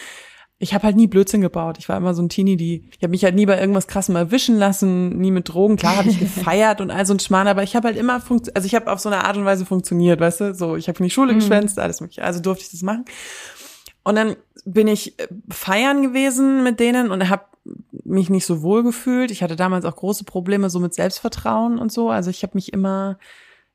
Ich 0.61 0.73
habe 0.73 0.85
halt 0.85 0.97
nie 0.97 1.09
Blödsinn 1.09 1.40
gebaut. 1.40 1.78
Ich 1.78 1.88
war 1.88 1.97
immer 1.97 2.14
so 2.14 2.23
ein 2.23 2.28
Teenie, 2.28 2.56
die, 2.56 2.88
ich 2.97 3.02
habe 3.02 3.11
mich 3.11 3.25
halt 3.25 3.35
nie 3.35 3.44
bei 3.44 3.59
irgendwas 3.59 3.88
krassem 3.88 4.14
erwischen 4.14 4.56
lassen, 4.56 5.09
nie 5.18 5.33
mit 5.33 5.49
Drogen. 5.49 5.76
Klar 5.76 5.97
habe 5.97 6.09
ich 6.09 6.18
gefeiert 6.21 6.80
und 6.80 6.92
all 6.92 7.04
so 7.04 7.12
ein 7.12 7.18
Schmarrn, 7.18 7.49
aber 7.49 7.64
ich 7.64 7.75
habe 7.75 7.88
halt 7.88 7.97
immer 7.99 8.21
funkt, 8.21 8.54
also 8.54 8.64
ich 8.64 8.75
habe 8.76 8.90
auf 8.90 9.00
so 9.00 9.09
eine 9.09 9.25
Art 9.25 9.37
und 9.37 9.44
Weise 9.44 9.66
funktioniert, 9.66 10.21
weißt 10.21 10.40
du? 10.40 10.54
So, 10.54 10.76
ich 10.76 10.88
habe 10.88 10.99
in 11.00 11.04
die 11.06 11.11
Schule 11.11 11.33
Mhm. 11.33 11.38
geschwänzt, 11.40 11.78
alles 11.80 12.00
mögliche. 12.00 12.23
Also 12.23 12.40
durfte 12.40 12.64
ich 12.64 12.71
das 12.71 12.83
machen. 12.83 13.04
Und 14.04 14.16
dann 14.16 14.37
bin 14.64 14.87
ich 14.87 15.18
äh, 15.18 15.28
feiern 15.50 16.02
gewesen 16.02 16.62
mit 16.62 16.78
denen 16.80 17.11
und 17.11 17.28
habe 17.28 17.46
mich 18.04 18.30
nicht 18.30 18.46
so 18.46 18.62
wohl 18.62 18.82
gefühlt. 18.82 19.30
Ich 19.30 19.42
hatte 19.42 19.56
damals 19.56 19.84
auch 19.84 19.96
große 19.96 20.25
Probleme 20.25 20.70
so 20.70 20.78
mit 20.78 20.94
Selbstvertrauen 20.94 21.78
und 21.78 21.90
so. 21.90 22.11
Also 22.11 22.30
ich 22.30 22.42
habe 22.42 22.52
mich 22.54 22.73
immer 22.73 23.18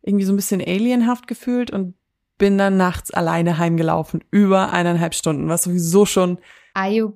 irgendwie 0.01 0.25
so 0.25 0.31
ein 0.31 0.35
bisschen 0.35 0.61
alienhaft 0.61 1.27
gefühlt 1.27 1.71
und 1.71 1.95
bin 2.37 2.57
dann 2.57 2.77
nachts 2.77 3.11
alleine 3.11 3.57
heimgelaufen, 3.57 4.23
über 4.31 4.71
eineinhalb 4.71 5.13
Stunden, 5.13 5.49
was 5.49 5.63
sowieso 5.63 6.05
schon 6.05 6.37
Are 6.73 6.89
you 6.89 7.13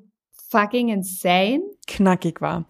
fucking 0.50 0.89
insane? 0.89 1.62
knackig 1.88 2.41
war. 2.41 2.65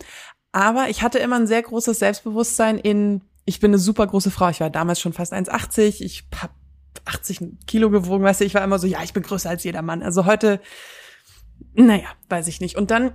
Aber 0.52 0.90
ich 0.90 1.02
hatte 1.02 1.18
immer 1.18 1.38
ein 1.38 1.48
sehr 1.48 1.64
großes 1.64 1.98
Selbstbewusstsein 1.98 2.78
in, 2.78 3.22
ich 3.46 3.60
bin 3.60 3.72
eine 3.72 3.80
super 3.80 4.06
große 4.06 4.30
Frau. 4.30 4.50
Ich 4.50 4.60
war 4.60 4.70
damals 4.70 5.02
schon 5.02 5.14
fast 5.14 5.34
1,80. 5.34 6.04
Ich 6.04 6.26
habe 6.40 6.54
80 7.06 7.42
Kilo 7.68 7.90
gewogen, 7.90 8.24
weißt 8.24 8.42
du, 8.42 8.46
ich 8.46 8.54
war 8.54 8.64
immer 8.64 8.80
so, 8.80 8.88
ja, 8.88 9.04
ich 9.04 9.14
bin 9.14 9.24
größer 9.24 9.50
als 9.50 9.64
jeder 9.64 9.82
Mann. 9.82 10.04
Also 10.04 10.26
heute, 10.26 10.60
naja, 11.74 12.08
weiß 12.30 12.48
ich 12.48 12.62
nicht. 12.62 12.78
Und 12.78 12.92
dann 12.92 13.14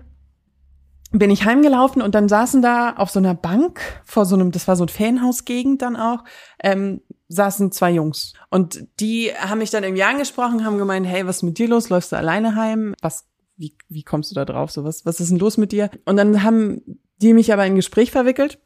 bin 1.10 1.30
ich 1.30 1.44
heimgelaufen 1.44 2.02
und 2.02 2.14
dann 2.14 2.28
saßen 2.28 2.60
da 2.60 2.92
auf 2.92 3.10
so 3.10 3.18
einer 3.18 3.34
Bank 3.34 3.80
vor 4.04 4.26
so 4.26 4.34
einem, 4.34 4.50
das 4.50 4.68
war 4.68 4.76
so 4.76 4.84
ein 4.84 4.88
Ferienhausgegend 4.88 5.80
dann 5.80 5.96
auch, 5.96 6.24
ähm, 6.62 7.00
saßen 7.28 7.72
zwei 7.72 7.90
Jungs. 7.92 8.34
Und 8.50 8.86
die 9.00 9.30
haben 9.38 9.58
mich 9.58 9.70
dann 9.70 9.84
irgendwie 9.84 10.02
angesprochen, 10.02 10.64
haben 10.64 10.78
gemeint, 10.78 11.06
hey, 11.06 11.26
was 11.26 11.36
ist 11.36 11.42
mit 11.42 11.58
dir 11.58 11.68
los? 11.68 11.88
Läufst 11.88 12.12
du 12.12 12.16
alleine 12.16 12.56
heim? 12.56 12.94
Was, 13.00 13.26
wie, 13.56 13.76
wie 13.88 14.02
kommst 14.02 14.30
du 14.30 14.34
da 14.34 14.44
drauf? 14.44 14.70
So, 14.70 14.84
was, 14.84 15.06
was 15.06 15.20
ist 15.20 15.30
denn 15.30 15.38
los 15.38 15.56
mit 15.56 15.72
dir? 15.72 15.90
Und 16.04 16.16
dann 16.16 16.42
haben 16.42 16.82
die 17.20 17.32
mich 17.32 17.52
aber 17.52 17.64
in 17.66 17.72
ein 17.72 17.76
Gespräch 17.76 18.10
verwickelt. 18.10 18.58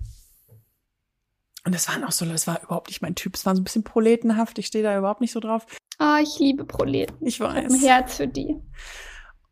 Und 1.65 1.75
es 1.75 1.89
waren 1.89 2.03
auch 2.05 2.13
so, 2.13 2.25
es 2.27 2.47
war 2.47 2.61
überhaupt 2.63 2.89
nicht 2.89 3.03
mein 3.03 3.15
Typ. 3.15 3.35
Es 3.35 3.47
war 3.47 3.55
so 3.55 3.61
ein 3.61 3.65
bisschen 3.65 3.85
proletenhaft. 3.85 4.59
Ich 4.59 4.67
stehe 4.67 4.83
da 4.83 4.99
überhaupt 4.99 5.21
nicht 5.21 5.33
so 5.33 5.41
drauf. 5.41 5.67
Ah, 5.99 6.19
ich 6.21 6.39
liebe 6.39 6.65
Proleten. 6.65 7.17
Ich 7.21 7.37
Ich 7.37 7.41
hab 7.41 7.51
ein 7.51 7.71
weiß. 7.71 7.83
Herz 7.83 8.17
für 8.17 8.27
die. 8.27 8.57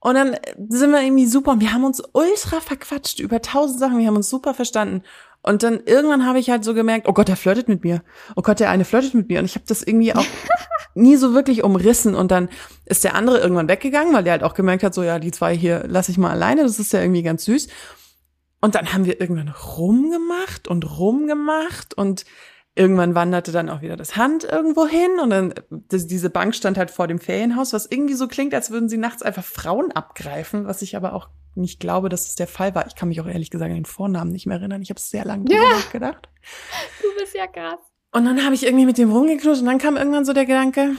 Und 0.00 0.14
dann 0.14 0.37
sind 0.69 0.90
wir 0.90 1.02
irgendwie 1.02 1.26
super 1.26 1.52
und 1.52 1.61
wir 1.61 1.73
haben 1.73 1.85
uns 1.85 2.02
ultra 2.12 2.61
verquatscht 2.61 3.21
über 3.21 3.43
tausend 3.43 3.79
Sachen. 3.79 3.99
Wir 3.99 4.07
haben 4.07 4.17
uns 4.17 4.31
super 4.31 4.55
verstanden. 4.55 5.02
Und 5.43 5.62
dann 5.62 5.81
irgendwann 5.85 6.26
habe 6.26 6.38
ich 6.38 6.50
halt 6.50 6.64
so 6.64 6.75
gemerkt, 6.75 7.07
oh 7.07 7.12
Gott, 7.12 7.29
der 7.29 7.37
flirtet 7.37 7.69
mit 7.69 7.85
mir. 7.85 8.02
Oh 8.35 8.43
Gott, 8.43 8.61
der 8.61 8.71
eine 8.71 8.85
flirtet 8.85 9.14
mit 9.14 9.29
mir. 9.29 9.38
Und 9.38 9.45
ich 9.45 9.55
habe 9.55 9.64
das 9.69 9.83
irgendwie 9.83 10.14
auch 10.14 10.25
nie 10.95 11.17
so 11.17 11.35
wirklich 11.35 11.62
umrissen. 11.62 12.14
Und 12.14 12.31
dann 12.31 12.49
ist 12.87 13.05
der 13.05 13.14
andere 13.14 13.38
irgendwann 13.38 13.69
weggegangen, 13.69 14.12
weil 14.14 14.25
der 14.25 14.33
halt 14.33 14.43
auch 14.43 14.55
gemerkt 14.55 14.83
hat, 14.83 14.95
so 14.95 15.02
ja, 15.02 15.19
die 15.19 15.31
zwei 15.31 15.57
hier 15.57 15.85
lasse 15.87 16.11
ich 16.11 16.19
mal 16.19 16.31
alleine. 16.31 16.62
Das 16.62 16.79
ist 16.79 16.93
ja 16.93 17.00
irgendwie 17.00 17.23
ganz 17.23 17.45
süß. 17.45 17.69
Und 18.61 18.75
dann 18.75 18.93
haben 18.93 19.05
wir 19.07 19.21
irgendwann 19.21 19.49
rumgemacht 19.49 20.69
und 20.69 20.99
rumgemacht 20.99 21.95
und 21.95 22.25
irgendwann 22.75 23.14
wanderte 23.14 23.52
dann 23.52 23.69
auch 23.69 23.81
wieder 23.83 23.97
das 23.97 24.17
Hand 24.17 24.45
irgendwo 24.45 24.87
hin 24.87 25.19
und 25.23 25.31
dann 25.31 25.55
das, 25.71 26.07
diese 26.07 26.31
Bank 26.31 26.55
stand 26.55 26.79
halt 26.79 26.90
vor 26.90 27.09
dem 27.09 27.19
Ferienhaus, 27.19 27.73
was 27.73 27.87
irgendwie 27.87 28.14
so 28.14 28.29
klingt, 28.29 28.55
als 28.55 28.71
würden 28.71 28.88
sie 28.88 28.97
nachts 28.99 29.23
einfach 29.23 29.45
Frauen 29.45 29.93
abgreifen, 29.93 30.67
was 30.67 30.83
ich 30.83 30.97
aber 30.97 31.14
auch 31.14 31.29
nicht 31.57 31.81
glaube, 31.81 32.09
dass 32.09 32.26
es 32.29 32.37
der 32.37 32.47
Fall 32.47 32.75
war. 32.75 32.87
Ich 32.87 32.95
kann 32.95 33.09
mich 33.09 33.21
auch 33.21 33.26
ehrlich 33.26 33.50
gesagt 33.50 33.71
an 33.71 33.75
den 33.76 33.85
Vornamen 33.87 34.31
nicht 34.31 34.47
mehr 34.47 34.59
erinnern. 34.59 34.83
Ich 34.83 34.90
habe 34.90 35.00
sehr 35.00 35.25
lange 35.25 35.45
drüber 35.47 35.62
Ja. 35.62 35.69
nachgedacht. 35.71 36.29
Du 37.02 37.09
bist 37.21 37.35
ja 37.35 37.47
krass. 37.49 37.81
Und 38.12 38.25
dann 38.25 38.45
habe 38.45 38.55
ich 38.55 38.64
irgendwie 38.64 38.87
mit 38.87 38.99
dem 38.99 39.11
rumgeknutscht 39.11 39.61
und 39.61 39.67
dann 39.67 39.79
kam 39.79 39.97
irgendwann 39.97 40.25
so 40.25 40.33
der 40.33 40.47
Gedanke, 40.47 40.93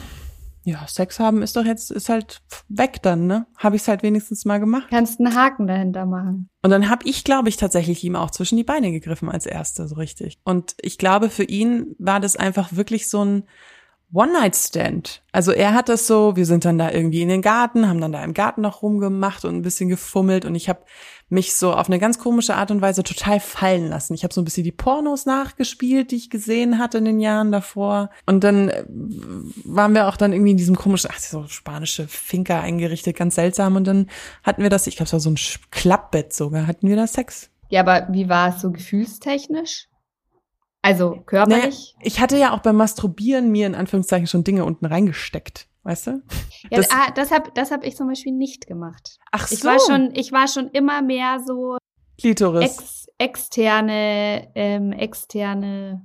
ja, 0.64 0.86
Sex 0.86 1.18
haben 1.18 1.42
ist 1.42 1.56
doch 1.56 1.64
jetzt, 1.64 1.90
ist 1.90 2.08
halt 2.08 2.40
weg 2.68 3.02
dann, 3.02 3.26
ne? 3.26 3.46
Habe 3.56 3.76
ich 3.76 3.82
es 3.82 3.88
halt 3.88 4.02
wenigstens 4.02 4.44
mal 4.44 4.58
gemacht. 4.58 4.86
Kannst 4.90 5.18
einen 5.18 5.34
Haken 5.34 5.66
dahinter 5.66 6.06
machen. 6.06 6.48
Und 6.62 6.70
dann 6.70 6.88
habe 6.88 7.08
ich, 7.08 7.24
glaube 7.24 7.48
ich, 7.48 7.56
tatsächlich 7.56 8.04
ihm 8.04 8.14
auch 8.14 8.30
zwischen 8.30 8.56
die 8.56 8.64
Beine 8.64 8.92
gegriffen 8.92 9.28
als 9.28 9.46
Erste, 9.46 9.88
so 9.88 9.96
richtig. 9.96 10.38
Und 10.44 10.74
ich 10.80 10.98
glaube, 10.98 11.30
für 11.30 11.44
ihn 11.44 11.96
war 11.98 12.20
das 12.20 12.36
einfach 12.36 12.74
wirklich 12.74 13.08
so 13.08 13.24
ein 13.24 13.44
One-Night-Stand. 14.12 15.22
Also 15.32 15.52
er 15.52 15.72
hat 15.74 15.88
das 15.88 16.06
so, 16.06 16.36
wir 16.36 16.44
sind 16.44 16.64
dann 16.64 16.78
da 16.78 16.90
irgendwie 16.90 17.22
in 17.22 17.28
den 17.28 17.42
Garten, 17.42 17.88
haben 17.88 18.00
dann 18.00 18.12
da 18.12 18.22
im 18.22 18.34
Garten 18.34 18.60
noch 18.60 18.82
rumgemacht 18.82 19.44
und 19.44 19.56
ein 19.56 19.62
bisschen 19.62 19.88
gefummelt 19.88 20.44
und 20.44 20.54
ich 20.54 20.68
habe 20.68 20.84
mich 21.32 21.54
so 21.54 21.72
auf 21.72 21.88
eine 21.88 21.98
ganz 21.98 22.18
komische 22.18 22.54
Art 22.54 22.70
und 22.70 22.82
Weise 22.82 23.02
total 23.02 23.40
fallen 23.40 23.88
lassen. 23.88 24.12
Ich 24.12 24.22
habe 24.22 24.34
so 24.34 24.42
ein 24.42 24.44
bisschen 24.44 24.64
die 24.64 24.70
Pornos 24.70 25.24
nachgespielt, 25.24 26.10
die 26.10 26.16
ich 26.16 26.28
gesehen 26.28 26.78
hatte 26.78 26.98
in 26.98 27.06
den 27.06 27.20
Jahren 27.20 27.50
davor. 27.50 28.10
Und 28.26 28.44
dann 28.44 28.68
äh, 28.68 28.84
waren 29.64 29.94
wir 29.94 30.08
auch 30.08 30.18
dann 30.18 30.34
irgendwie 30.34 30.50
in 30.50 30.58
diesem 30.58 30.76
komischen, 30.76 31.10
ach, 31.10 31.18
so 31.18 31.46
spanische 31.48 32.06
Finca 32.06 32.60
eingerichtet, 32.60 33.16
ganz 33.16 33.34
seltsam. 33.36 33.76
Und 33.76 33.86
dann 33.86 34.10
hatten 34.42 34.62
wir 34.62 34.68
das, 34.68 34.86
ich 34.86 34.96
glaube, 34.96 35.06
es 35.06 35.14
war 35.14 35.20
so 35.20 35.30
ein 35.30 35.38
Klappbett 35.70 36.34
sogar, 36.34 36.66
hatten 36.66 36.86
wir 36.86 36.96
da 36.96 37.06
Sex. 37.06 37.48
Ja, 37.70 37.80
aber 37.80 38.08
wie 38.12 38.28
war 38.28 38.54
es 38.54 38.60
so 38.60 38.70
gefühlstechnisch? 38.70 39.88
Also 40.82 41.22
körperlich? 41.24 41.94
Naja, 41.96 42.06
ich 42.06 42.20
hatte 42.20 42.36
ja 42.36 42.52
auch 42.52 42.60
beim 42.60 42.76
Masturbieren 42.76 43.50
mir 43.50 43.66
in 43.66 43.74
Anführungszeichen 43.74 44.26
schon 44.26 44.44
Dinge 44.44 44.66
unten 44.66 44.84
reingesteckt, 44.84 45.66
weißt 45.84 46.06
du? 46.08 46.22
Ja, 46.70 46.78
das, 46.78 46.90
ah, 46.90 47.10
das 47.14 47.30
habe 47.30 47.50
das 47.54 47.70
hab 47.70 47.84
ich 47.84 47.96
zum 47.96 48.08
Beispiel 48.08 48.32
nicht 48.32 48.66
gemacht. 48.66 49.18
Ach 49.30 49.46
so. 49.46 49.54
Ich 49.54 49.64
war 49.64 49.78
schon, 49.80 50.10
ich 50.14 50.32
war 50.32 50.48
schon 50.48 50.68
immer 50.70 51.02
mehr 51.02 51.38
so 51.46 51.76
Klitoris. 52.20 52.62
ex, 52.64 53.06
externe, 53.18 54.48
ähm, 54.54 54.92
externe 54.92 56.02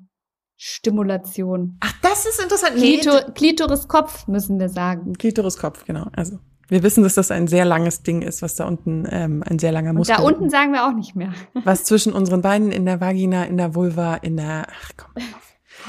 Stimulation. 0.55 1.77
Ach, 1.81 1.93
das 2.01 2.25
ist 2.25 2.41
interessant. 2.41 2.75
Nee, 2.77 2.97
Klito, 2.97 3.31
Klitoriskopf 3.33 4.27
müssen 4.27 4.59
wir 4.59 4.69
sagen. 4.69 5.13
Klitoriskopf, 5.13 5.85
genau. 5.85 6.07
Also 6.13 6.39
wir 6.69 6.83
wissen, 6.83 7.03
dass 7.03 7.15
das 7.15 7.31
ein 7.31 7.47
sehr 7.47 7.63
langes 7.63 8.03
Ding 8.03 8.21
ist, 8.21 8.41
was 8.41 8.55
da 8.55 8.65
unten, 8.67 9.07
ähm, 9.09 9.43
ein 9.47 9.59
sehr 9.59 9.71
langer 9.71 9.91
Und 9.91 9.97
Muskel. 9.97 10.17
da 10.17 10.23
unten 10.23 10.49
sagen 10.49 10.73
wir 10.73 10.87
auch 10.87 10.93
nicht 10.93 11.15
mehr. 11.15 11.31
was 11.63 11.83
zwischen 11.83 12.11
unseren 12.13 12.41
Beinen 12.41 12.71
in 12.71 12.85
der 12.85 12.99
Vagina, 12.99 13.45
in 13.45 13.57
der 13.57 13.75
Vulva, 13.75 14.15
in 14.15 14.37
der. 14.37 14.67
Ach 14.69 14.91
komm. 14.97 15.23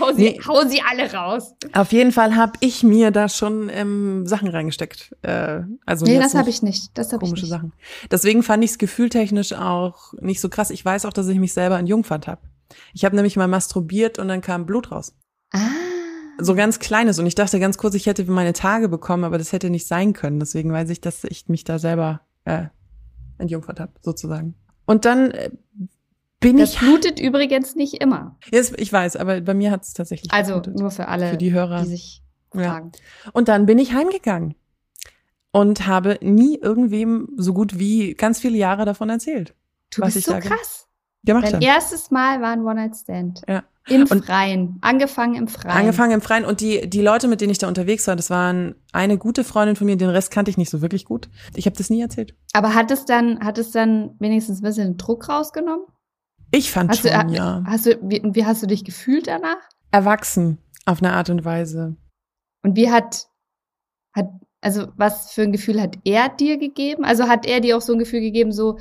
Hau 0.00 0.12
sie, 0.12 0.22
Nee. 0.22 0.40
hau 0.46 0.64
sie 0.66 0.80
alle 0.82 1.12
raus. 1.12 1.54
Auf 1.72 1.92
jeden 1.92 2.12
Fall 2.12 2.36
habe 2.36 2.52
ich 2.60 2.82
mir 2.82 3.10
da 3.10 3.28
schon 3.28 3.68
ähm, 3.72 4.26
Sachen 4.26 4.48
reingesteckt. 4.48 5.16
Äh, 5.22 5.62
also 5.86 6.04
Nee, 6.06 6.18
das 6.18 6.34
habe 6.34 6.50
ich 6.50 6.62
nicht. 6.62 6.96
Das 6.96 7.12
habe 7.12 7.24
ich 7.24 7.30
komische 7.30 7.44
nicht. 7.46 7.50
Sachen. 7.50 7.72
Deswegen 8.10 8.42
fand 8.42 8.62
ich 8.64 8.70
es 8.72 8.78
gefühltechnisch 8.78 9.52
auch 9.52 10.12
nicht 10.20 10.40
so 10.40 10.48
krass. 10.48 10.70
Ich 10.70 10.84
weiß 10.84 11.04
auch, 11.06 11.12
dass 11.12 11.28
ich 11.28 11.38
mich 11.38 11.52
selber 11.52 11.78
entjungfert 11.78 12.26
habe. 12.28 12.42
Ich 12.92 13.04
habe 13.04 13.16
nämlich 13.16 13.36
mal 13.36 13.48
masturbiert 13.48 14.18
und 14.18 14.28
dann 14.28 14.40
kam 14.40 14.66
Blut 14.66 14.90
raus. 14.92 15.14
Ah. 15.52 15.58
So 16.40 16.54
ganz 16.54 16.78
kleines. 16.78 17.18
Und 17.18 17.26
ich 17.26 17.34
dachte 17.34 17.58
ganz 17.58 17.78
kurz, 17.78 17.94
ich 17.94 18.06
hätte 18.06 18.24
meine 18.30 18.52
Tage 18.52 18.88
bekommen, 18.88 19.24
aber 19.24 19.38
das 19.38 19.52
hätte 19.52 19.70
nicht 19.70 19.86
sein 19.88 20.12
können. 20.12 20.38
Deswegen 20.38 20.72
weiß 20.72 20.90
ich, 20.90 21.00
dass 21.00 21.24
ich 21.24 21.48
mich 21.48 21.64
da 21.64 21.78
selber 21.78 22.20
äh, 22.44 22.66
entjungfert 23.38 23.80
habe, 23.80 23.92
sozusagen. 24.02 24.54
Und 24.86 25.04
dann 25.04 25.30
äh, 25.32 25.50
bin 26.40 26.56
Das 26.58 26.74
ich. 26.74 26.78
blutet 26.78 27.20
übrigens 27.20 27.74
nicht 27.74 27.94
immer. 28.02 28.36
Jetzt, 28.52 28.78
ich 28.78 28.92
weiß, 28.92 29.16
aber 29.16 29.40
bei 29.40 29.54
mir 29.54 29.70
hat 29.70 29.82
es 29.82 29.92
tatsächlich 29.92 30.32
Also 30.32 30.54
geblutet. 30.54 30.80
nur 30.80 30.90
für 30.90 31.08
alle, 31.08 31.30
für 31.30 31.36
die 31.36 31.52
Hörer. 31.52 31.82
die 31.82 31.88
sich 31.88 32.22
Ja. 32.54 32.62
fragen. 32.70 32.92
Und 33.32 33.48
dann 33.48 33.66
bin 33.66 33.78
ich 33.78 33.92
heimgegangen 33.92 34.54
und 35.52 35.86
habe 35.86 36.18
nie 36.22 36.58
irgendwem 36.60 37.28
so 37.36 37.52
gut 37.52 37.78
wie 37.78 38.14
ganz 38.14 38.38
viele 38.40 38.56
Jahre 38.56 38.84
davon 38.84 39.10
erzählt, 39.10 39.54
Du 39.94 40.02
Was 40.02 40.08
bist 40.14 40.18
ich 40.18 40.24
so 40.26 40.32
da 40.32 40.40
ge- 40.40 40.50
krass. 40.50 40.86
gemacht 41.24 41.44
Dein 41.46 41.54
habe. 41.54 41.64
erstes 41.64 42.10
Mal 42.10 42.42
war 42.42 42.50
ein 42.52 42.60
One-Night-Stand. 42.62 43.40
Ja. 43.48 43.64
Im 43.88 44.02
Und- 44.02 44.26
Freien. 44.26 44.76
Angefangen 44.82 45.34
im 45.34 45.48
Freien. 45.48 45.74
Angefangen 45.74 46.12
im 46.12 46.20
Freien 46.20 46.44
und 46.44 46.60
die 46.60 46.90
die 46.90 47.00
Leute, 47.00 47.26
mit 47.26 47.40
denen 47.40 47.50
ich 47.52 47.56
da 47.58 47.68
unterwegs 47.68 48.06
war, 48.06 48.14
das 48.14 48.28
waren 48.28 48.74
eine 48.92 49.16
gute 49.16 49.44
Freundin 49.44 49.76
von 49.76 49.86
mir, 49.86 49.96
den 49.96 50.10
Rest 50.10 50.30
kannte 50.30 50.50
ich 50.50 50.58
nicht 50.58 50.68
so 50.68 50.82
wirklich 50.82 51.06
gut. 51.06 51.30
Ich 51.54 51.64
habe 51.64 51.74
das 51.76 51.88
nie 51.88 52.02
erzählt. 52.02 52.34
Aber 52.52 52.74
hat 52.74 52.90
es 52.90 53.06
dann, 53.06 53.40
hat 53.40 53.56
es 53.56 53.70
dann 53.70 54.14
wenigstens 54.18 54.60
ein 54.60 54.64
bisschen 54.64 54.96
Druck 54.98 55.26
rausgenommen? 55.30 55.86
Ich 56.50 56.70
fand 56.70 56.90
Hast 56.90 57.02
schon, 57.02 57.10
du, 57.10 57.32
äh, 57.32 57.36
ja, 57.36 57.62
hast 57.66 57.86
du, 57.86 57.98
wie, 58.02 58.22
wie 58.24 58.44
hast 58.44 58.62
du 58.62 58.66
dich 58.66 58.84
gefühlt 58.84 59.26
danach? 59.26 59.58
erwachsen 59.90 60.58
auf 60.86 61.02
eine 61.02 61.12
Art 61.12 61.30
und 61.30 61.44
Weise. 61.44 61.96
Und 62.62 62.76
wie 62.76 62.90
hat, 62.90 63.26
hat, 64.14 64.28
also 64.60 64.88
was 64.96 65.32
für 65.32 65.42
ein 65.42 65.52
Gefühl 65.52 65.80
hat 65.80 65.96
er 66.04 66.28
dir 66.28 66.58
gegeben? 66.58 67.04
Also 67.04 67.28
hat 67.28 67.46
er 67.46 67.60
dir 67.60 67.76
auch 67.76 67.80
so 67.80 67.92
ein 67.92 67.98
Gefühl 67.98 68.20
gegeben, 68.20 68.52
so, 68.52 68.78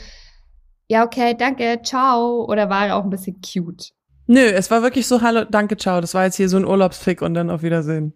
ja, 0.87 1.05
okay, 1.05 1.35
danke, 1.37 1.81
ciao, 1.83 2.45
oder 2.45 2.69
war 2.69 2.87
er 2.87 2.95
auch 2.97 3.03
ein 3.03 3.09
bisschen 3.09 3.41
cute? 3.41 3.91
Nö, 4.27 4.41
es 4.41 4.71
war 4.71 4.81
wirklich 4.81 5.07
so, 5.07 5.21
hallo, 5.21 5.45
danke, 5.45 5.77
ciao. 5.77 6.01
Das 6.01 6.13
war 6.13 6.25
jetzt 6.25 6.35
hier 6.35 6.49
so 6.49 6.57
ein 6.57 6.65
Urlaubsfick 6.65 7.21
und 7.21 7.33
dann 7.33 7.49
auf 7.49 7.61
Wiedersehen. 7.61 8.13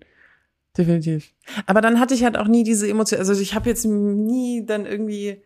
Definitiv. 0.78 1.34
Aber 1.66 1.82
dann 1.82 2.00
hatte 2.00 2.14
ich 2.14 2.24
halt 2.24 2.38
auch 2.38 2.48
nie 2.48 2.64
diese 2.64 2.88
Emotion, 2.88 3.20
also 3.20 3.34
ich 3.34 3.56
habe 3.56 3.70
jetzt 3.70 3.86
nie 3.86 4.66
dann 4.66 4.86
irgendwie 4.86 5.42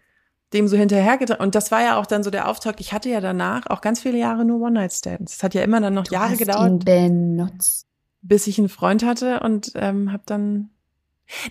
dem 0.54 0.68
so 0.68 0.78
hinterhergetragen. 0.78 1.44
Und 1.44 1.56
das 1.56 1.72
war 1.72 1.82
ja 1.82 1.98
auch 2.00 2.06
dann 2.06 2.24
so 2.24 2.30
der 2.30 2.48
Auftakt. 2.48 2.80
Ich 2.80 2.94
hatte 2.94 3.10
ja 3.10 3.20
danach 3.22 3.68
auch 3.68 3.82
ganz 3.82 4.02
viele 4.02 4.18
Jahre 4.18 4.46
nur 4.46 4.62
One-Night-Stands. 4.62 5.38
Es 5.38 5.44
hat 5.44 5.54
ja 5.54 5.64
immer 5.64 5.82
dann 5.82 5.94
noch 5.94 6.10
Jahre 6.10 6.32
hast 6.32 6.38
gedauert, 6.40 6.70
ihn 6.70 6.80
benutzt. 6.80 7.88
bis 8.22 8.48
ich 8.48 8.58
einen 8.60 8.70
Freund 8.70 9.04
hatte 9.04 9.40
und 9.42 9.72
ähm, 9.76 10.12
habe 10.12 10.24
dann. 10.26 10.70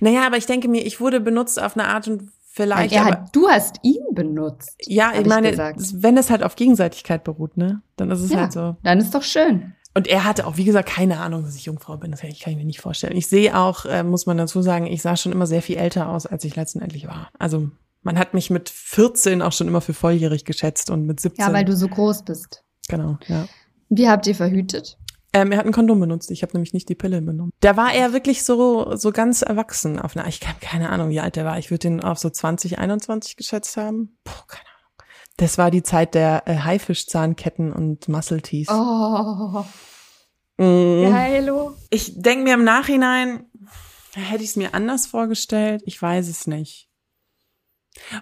Naja, 0.00 0.26
aber 0.26 0.36
ich 0.36 0.46
denke 0.46 0.68
mir, 0.68 0.86
ich 0.86 1.00
wurde 1.00 1.20
benutzt 1.20 1.60
auf 1.60 1.76
eine 1.76 1.88
Art 1.88 2.06
und 2.08 2.30
vielleicht. 2.48 2.94
er 2.94 3.06
aber, 3.06 3.26
du 3.32 3.48
hast 3.48 3.80
ihn 3.82 4.02
benutzt. 4.12 4.76
ja, 4.86 5.08
hab 5.08 5.14
ich 5.14 5.20
ich 5.22 5.26
meine, 5.26 5.50
gesagt. 5.50 5.80
wenn 5.96 6.16
es 6.16 6.30
halt 6.30 6.44
auf 6.44 6.54
Gegenseitigkeit 6.54 7.24
beruht, 7.24 7.56
ne, 7.56 7.82
dann 7.96 8.10
ist 8.12 8.20
es 8.20 8.30
Ja. 8.30 8.42
halt 8.42 8.52
so. 8.52 8.76
Dann 8.84 8.98
ist 9.00 9.12
doch 9.14 9.24
schön. 9.24 9.74
Und 9.96 10.06
er 10.08 10.24
hatte 10.24 10.46
auch, 10.46 10.56
wie 10.56 10.64
gesagt, 10.64 10.88
keine 10.88 11.20
Ahnung, 11.20 11.44
dass 11.44 11.54
ich 11.56 11.66
Jungfrau 11.66 11.96
bin. 11.96 12.10
Das 12.12 12.20
kann 12.20 12.30
ich, 12.30 12.40
kann 12.40 12.52
ich 12.52 12.58
mir 12.58 12.64
nicht 12.64 12.80
vorstellen. 12.80 13.16
Ich 13.16 13.28
sehe 13.28 13.56
auch, 13.56 13.84
äh, 13.84 14.02
muss 14.02 14.26
man 14.26 14.36
dazu 14.36 14.60
sagen, 14.62 14.86
ich 14.86 15.02
sah 15.02 15.16
schon 15.16 15.30
immer 15.32 15.46
sehr 15.46 15.62
viel 15.62 15.76
älter 15.76 16.08
aus, 16.08 16.26
als 16.26 16.44
ich 16.44 16.56
letztendlich 16.56 17.06
war. 17.06 17.28
Also 17.38 17.70
man 18.04 18.18
hat 18.18 18.34
mich 18.34 18.50
mit 18.50 18.68
14 18.70 19.42
auch 19.42 19.52
schon 19.52 19.66
immer 19.68 19.80
für 19.80 19.94
volljährig 19.94 20.44
geschätzt 20.44 20.90
und 20.90 21.04
mit 21.06 21.20
17. 21.20 21.44
Ja, 21.44 21.52
weil 21.52 21.64
du 21.64 21.74
so 21.76 21.88
groß 21.88 22.22
bist. 22.24 22.62
Genau, 22.88 23.18
ja. 23.26 23.46
Wie 23.88 24.08
habt 24.08 24.26
ihr 24.26 24.34
verhütet? 24.34 24.98
Ähm, 25.32 25.50
er 25.50 25.58
hat 25.58 25.66
ein 25.66 25.72
Kondom 25.72 25.98
benutzt. 25.98 26.30
Ich 26.30 26.42
habe 26.42 26.52
nämlich 26.52 26.72
nicht 26.72 26.88
die 26.88 26.94
Pille 26.94 27.20
benommen. 27.20 27.50
Da 27.60 27.76
war 27.76 27.92
er 27.92 28.12
wirklich 28.12 28.44
so 28.44 28.94
so 28.94 29.10
ganz 29.10 29.42
erwachsen. 29.42 29.98
Auf 29.98 30.16
eine, 30.16 30.28
ich 30.28 30.40
habe 30.46 30.60
keine 30.60 30.90
Ahnung, 30.90 31.10
wie 31.10 31.18
alt 31.20 31.36
er 31.36 31.44
war. 31.44 31.58
Ich 31.58 31.72
würde 31.72 31.88
ihn 31.88 32.00
auf 32.00 32.18
so 32.18 32.30
20, 32.30 32.78
21 32.78 33.36
geschätzt 33.36 33.76
haben. 33.76 34.16
Puh, 34.22 34.32
keine 34.46 34.62
Ahnung. 34.62 35.10
Das 35.36 35.58
war 35.58 35.72
die 35.72 35.82
Zeit 35.82 36.14
der 36.14 36.44
äh, 36.46 36.58
Haifischzahnketten 36.58 37.72
und 37.72 38.06
Muscle 38.08 38.42
Teeth. 38.42 38.68
Oh, 38.70 39.64
Mm. 40.56 41.10
geilo. 41.10 41.74
Ich 41.90 42.12
denke 42.14 42.44
mir 42.44 42.54
im 42.54 42.62
Nachhinein, 42.62 43.46
hätte 44.14 44.44
ich 44.44 44.50
es 44.50 44.56
mir 44.56 44.72
anders 44.72 45.06
vorgestellt. 45.06 45.82
Ich 45.84 46.00
weiß 46.00 46.28
es 46.28 46.46
nicht. 46.46 46.88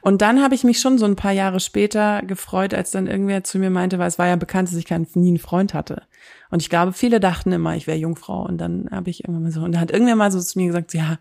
Und 0.03 0.21
dann 0.23 0.43
habe 0.43 0.55
ich 0.55 0.65
mich 0.65 0.81
schon 0.81 0.99
so 0.99 1.07
ein 1.07 1.17
paar 1.17 1.33
Jahre 1.33 1.59
später 1.61 2.23
gefreut, 2.23 2.75
als 2.75 2.91
dann 2.91 3.07
irgendwer 3.07 3.43
zu 3.43 3.59
mir 3.59 3.71
meinte, 3.71 3.99
weil 3.99 4.09
es 4.09 4.19
war 4.19 4.27
ja 4.27 4.37
bekannt, 4.37 4.69
dass 4.69 4.77
ich 4.77 4.85
keinen, 4.85 5.07
nie 5.15 5.29
einen 5.29 5.39
Freund 5.39 5.75
hatte. 5.75 6.03
Und 6.51 6.61
ich 6.63 6.69
glaube, 6.71 6.93
viele 6.93 7.21
dachten 7.21 7.53
immer, 7.53 7.75
ich 7.75 7.87
wäre 7.87 7.97
Jungfrau. 7.99 8.45
Und 8.45 8.59
dann 8.59 8.89
habe 8.91 9.11
ich 9.11 9.25
irgendwann 9.25 9.45
mal 9.45 9.53
so, 9.53 9.63
und 9.63 9.73
dann 9.73 9.81
hat 9.81 9.91
irgendwer 9.91 10.17
mal 10.17 10.31
so 10.31 10.41
zu 10.41 10.59
mir 10.59 10.67
gesagt, 10.67 10.93
ja, 10.95 11.19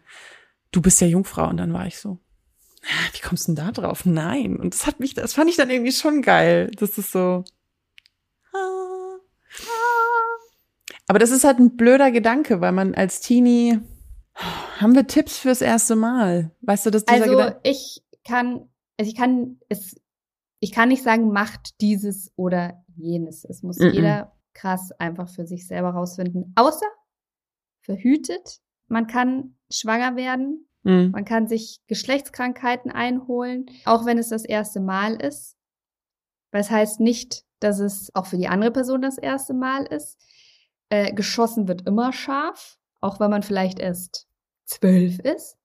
du 0.71 0.81
bist 0.81 0.99
ja 1.01 1.07
Jungfrau. 1.07 1.47
Und 1.47 1.57
dann 1.57 1.73
war 1.73 1.87
ich 1.87 1.97
so, 1.97 2.19
"Ah, 2.83 3.09
wie 3.13 3.21
kommst 3.21 3.47
du 3.47 3.53
denn 3.53 3.65
da 3.65 3.71
drauf? 3.71 4.05
Nein. 4.05 4.57
Und 4.57 4.73
das 4.73 4.85
hat 4.85 4.99
mich, 4.99 5.13
das 5.13 5.33
fand 5.33 5.49
ich 5.49 5.55
dann 5.57 5.69
irgendwie 5.69 5.93
schon 5.93 6.21
geil. 6.21 6.69
Das 6.77 6.97
ist 6.97 7.11
so. 7.13 7.43
ah, 8.53 8.57
ah. 8.57 9.61
Aber 11.07 11.19
das 11.19 11.31
ist 11.31 11.43
halt 11.43 11.59
ein 11.59 11.75
blöder 11.77 12.11
Gedanke, 12.11 12.61
weil 12.61 12.71
man 12.73 12.95
als 12.95 13.21
Teenie 13.21 13.79
haben 14.79 14.95
wir 14.95 15.07
Tipps 15.07 15.37
fürs 15.37 15.61
erste 15.61 15.95
Mal. 15.95 16.51
Weißt 16.61 16.85
du, 16.85 16.89
dass 16.89 17.05
dieser 17.05 17.23
Also 17.23 17.37
Gedanke 17.37 17.59
ich 17.63 18.01
kann, 18.23 18.69
also 18.97 19.09
ich 19.09 19.15
kann 19.15 19.59
es, 19.69 19.99
ich 20.59 20.71
kann 20.71 20.89
nicht 20.89 21.03
sagen, 21.03 21.31
macht 21.31 21.81
dieses 21.81 22.31
oder 22.35 22.83
jenes. 22.95 23.43
Es 23.45 23.63
muss 23.63 23.77
Mm-mm. 23.77 23.93
jeder 23.93 24.35
krass 24.53 24.91
einfach 24.93 25.29
für 25.29 25.45
sich 25.45 25.67
selber 25.67 25.89
rausfinden. 25.89 26.53
Außer 26.55 26.85
verhütet. 27.81 28.59
Man 28.87 29.07
kann 29.07 29.55
schwanger 29.71 30.15
werden. 30.15 30.67
Hm. 30.83 31.11
Man 31.11 31.25
kann 31.25 31.47
sich 31.47 31.79
Geschlechtskrankheiten 31.87 32.91
einholen, 32.91 33.65
auch 33.85 34.05
wenn 34.05 34.17
es 34.17 34.29
das 34.29 34.45
erste 34.45 34.79
Mal 34.79 35.15
ist. 35.15 35.55
Weil 36.51 36.61
es 36.61 36.71
heißt 36.71 36.99
nicht, 36.99 37.45
dass 37.59 37.79
es 37.79 38.13
auch 38.15 38.25
für 38.25 38.37
die 38.37 38.47
andere 38.47 38.71
Person 38.71 39.01
das 39.01 39.17
erste 39.17 39.53
Mal 39.53 39.85
ist. 39.85 40.19
Äh, 40.89 41.13
geschossen 41.13 41.67
wird 41.67 41.87
immer 41.87 42.11
scharf, 42.11 42.77
auch 42.99 43.19
wenn 43.19 43.29
man 43.29 43.43
vielleicht 43.43 43.79
erst 43.79 44.27
zwölf 44.65 45.19
ist. 45.19 45.57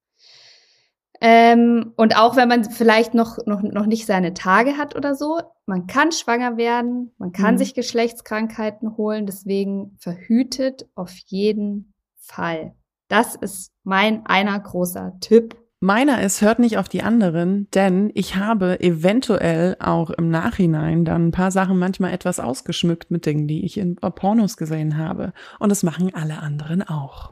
Ähm, 1.21 1.93
und 1.97 2.17
auch 2.17 2.37
wenn 2.37 2.49
man 2.49 2.65
vielleicht 2.65 3.15
noch, 3.15 3.39
noch, 3.47 3.63
noch 3.63 3.87
nicht 3.87 4.07
seine 4.07 4.35
Tage 4.35 4.77
hat 4.77 4.95
oder 4.97 5.15
so, 5.15 5.41
man 5.67 5.87
kann 5.87 6.13
schwanger 6.13 6.57
werden, 6.57 7.13
man 7.19 7.33
kann 7.33 7.55
Mhm. 7.55 7.59
sich 7.59 7.75
Geschlechtskrankheiten 7.75 8.97
holen, 8.97 9.27
deswegen 9.27 9.97
verhütet 9.99 10.87
auf 10.95 11.13
jeden 11.27 11.95
Fall. 12.19 12.75
Das 13.09 13.35
ist 13.35 13.73
mein 13.85 14.27
einer 14.27 14.59
großer 14.59 15.15
Tipp. 15.21 15.57
Meiner 15.81 16.23
ist, 16.23 16.41
hört 16.41 16.59
nicht 16.59 16.79
auf 16.79 16.89
die 16.89 17.03
anderen, 17.03 17.69
denn 17.73 18.11
ich 18.15 18.37
habe 18.37 18.81
eventuell 18.81 19.77
auch 19.79 20.11
im 20.11 20.31
Nachhinein 20.31 21.05
dann 21.05 21.29
ein 21.29 21.33
paar 21.33 21.51
Sachen 21.51 21.79
manchmal 21.79 22.13
etwas 22.15 22.41
ausgeschmückt 22.41 23.11
mit 23.11 23.27
Dingen, 23.27 23.47
die 23.47 23.65
ich 23.65 23.77
in 23.77 23.97
Pornos 23.97 24.57
gesehen 24.57 24.97
habe. 24.97 25.33
Und 25.61 25.69
das 25.69 25.83
machen 25.83 26.15
alle 26.15 26.39
anderen 26.39 26.83
auch. 26.83 27.31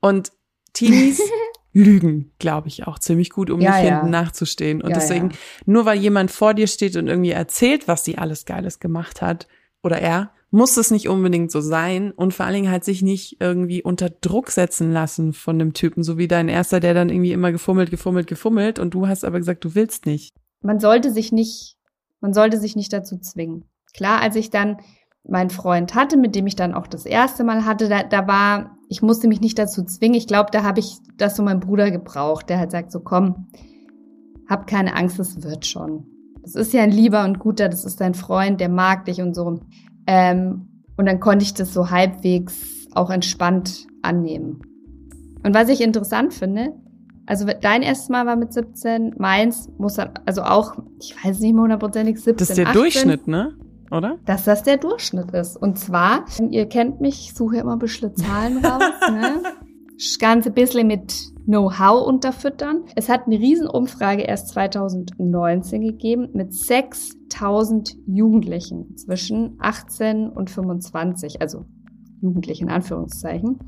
Und 0.00 0.30
Teenies 0.72 1.20
lügen, 1.74 2.32
glaube 2.38 2.68
ich, 2.68 2.86
auch 2.86 2.98
ziemlich 2.98 3.30
gut, 3.30 3.50
um 3.50 3.60
Ja, 3.60 3.72
nicht 3.76 3.88
ja. 3.88 3.96
hinten 3.96 4.10
nachzustehen. 4.10 4.80
Und 4.80 4.90
Ja, 4.90 4.94
deswegen, 4.94 5.30
nur 5.66 5.84
weil 5.84 5.98
jemand 5.98 6.30
vor 6.30 6.54
dir 6.54 6.66
steht 6.66 6.96
und 6.96 7.08
irgendwie 7.08 7.32
erzählt, 7.32 7.88
was 7.88 8.04
sie 8.04 8.16
alles 8.16 8.46
Geiles 8.46 8.78
gemacht 8.80 9.20
hat, 9.20 9.48
oder 9.82 9.98
er, 10.00 10.30
muss 10.50 10.76
es 10.76 10.92
nicht 10.92 11.08
unbedingt 11.08 11.50
so 11.50 11.60
sein 11.60 12.12
und 12.12 12.32
vor 12.32 12.46
allen 12.46 12.54
Dingen 12.54 12.70
halt 12.70 12.84
sich 12.84 13.02
nicht 13.02 13.38
irgendwie 13.40 13.82
unter 13.82 14.08
Druck 14.08 14.52
setzen 14.52 14.92
lassen 14.92 15.32
von 15.32 15.60
einem 15.60 15.72
Typen, 15.72 16.04
so 16.04 16.16
wie 16.16 16.28
dein 16.28 16.48
erster, 16.48 16.78
der 16.78 16.94
dann 16.94 17.10
irgendwie 17.10 17.32
immer 17.32 17.50
gefummelt, 17.50 17.90
gefummelt, 17.90 18.28
gefummelt 18.28 18.78
und 18.78 18.94
du 18.94 19.08
hast 19.08 19.24
aber 19.24 19.38
gesagt, 19.38 19.64
du 19.64 19.74
willst 19.74 20.06
nicht. 20.06 20.32
Man 20.62 20.78
sollte 20.78 21.12
sich 21.12 21.32
nicht, 21.32 21.76
man 22.20 22.32
sollte 22.32 22.60
sich 22.60 22.76
nicht 22.76 22.92
dazu 22.92 23.18
zwingen. 23.18 23.64
Klar, 23.94 24.22
als 24.22 24.36
ich 24.36 24.50
dann 24.50 24.76
meinen 25.28 25.50
Freund 25.50 25.94
hatte, 25.94 26.16
mit 26.16 26.34
dem 26.34 26.46
ich 26.46 26.56
dann 26.56 26.74
auch 26.74 26.86
das 26.86 27.06
erste 27.06 27.44
Mal 27.44 27.64
hatte, 27.64 27.88
da, 27.88 28.02
da 28.02 28.26
war, 28.26 28.78
ich 28.88 29.02
musste 29.02 29.28
mich 29.28 29.40
nicht 29.40 29.58
dazu 29.58 29.82
zwingen. 29.84 30.16
Ich 30.16 30.26
glaube, 30.26 30.50
da 30.52 30.62
habe 30.62 30.80
ich 30.80 30.98
das 31.16 31.36
so 31.36 31.42
mein 31.42 31.60
Bruder 31.60 31.90
gebraucht, 31.90 32.48
der 32.48 32.58
halt 32.58 32.70
sagt 32.70 32.92
so, 32.92 33.00
komm, 33.00 33.46
hab 34.48 34.66
keine 34.66 34.94
Angst, 34.94 35.18
es 35.18 35.42
wird 35.42 35.66
schon. 35.66 36.06
Das 36.42 36.54
ist 36.54 36.74
ja 36.74 36.82
ein 36.82 36.90
lieber 36.90 37.24
und 37.24 37.38
guter, 37.38 37.70
das 37.70 37.86
ist 37.86 38.00
dein 38.00 38.14
Freund, 38.14 38.60
der 38.60 38.68
mag 38.68 39.06
dich 39.06 39.22
und 39.22 39.34
so. 39.34 39.60
Ähm, 40.06 40.68
und 40.96 41.06
dann 41.06 41.20
konnte 41.20 41.44
ich 41.44 41.54
das 41.54 41.72
so 41.72 41.90
halbwegs 41.90 42.86
auch 42.94 43.10
entspannt 43.10 43.86
annehmen. 44.02 44.60
Und 45.42 45.54
was 45.54 45.70
ich 45.70 45.80
interessant 45.80 46.34
finde, 46.34 46.74
also 47.26 47.46
dein 47.46 47.82
erstes 47.82 48.10
Mal 48.10 48.26
war 48.26 48.36
mit 48.36 48.52
17, 48.52 49.14
meins 49.18 49.70
muss 49.78 49.94
dann, 49.94 50.10
also 50.26 50.42
auch, 50.42 50.74
ich 51.00 51.16
weiß 51.24 51.40
nicht 51.40 51.54
mehr 51.54 51.62
hundertprozentig, 51.62 52.16
17, 52.16 52.36
Das 52.36 52.50
ist 52.50 52.58
der 52.58 52.68
18, 52.68 52.80
Durchschnitt, 52.80 53.26
ne? 53.26 53.54
Oder? 53.94 54.18
Dass 54.24 54.44
das 54.44 54.62
der 54.64 54.76
Durchschnitt 54.76 55.30
ist. 55.30 55.56
Und 55.56 55.78
zwar, 55.78 56.24
ihr 56.50 56.66
kennt 56.66 57.00
mich, 57.00 57.28
ich 57.28 57.34
suche 57.34 57.58
immer 57.58 57.74
ein 57.74 57.78
bisschen 57.78 58.14
Zahlen 58.16 58.64
raus, 58.64 58.82
ne? 59.10 59.42
Das 59.96 60.18
Ganze 60.18 60.50
bisschen 60.50 60.88
mit 60.88 61.14
Know-how 61.46 62.04
unterfüttern. 62.04 62.82
Es 62.96 63.08
hat 63.08 63.26
eine 63.26 63.38
Riesenumfrage 63.38 64.22
erst 64.22 64.48
2019 64.48 65.82
gegeben 65.82 66.30
mit 66.32 66.52
6000 66.52 67.96
Jugendlichen 68.04 68.96
zwischen 68.96 69.56
18 69.60 70.30
und 70.30 70.50
25, 70.50 71.40
also 71.40 71.64
Jugendlichen 72.20 72.64
in 72.64 72.74
Anführungszeichen, 72.74 73.60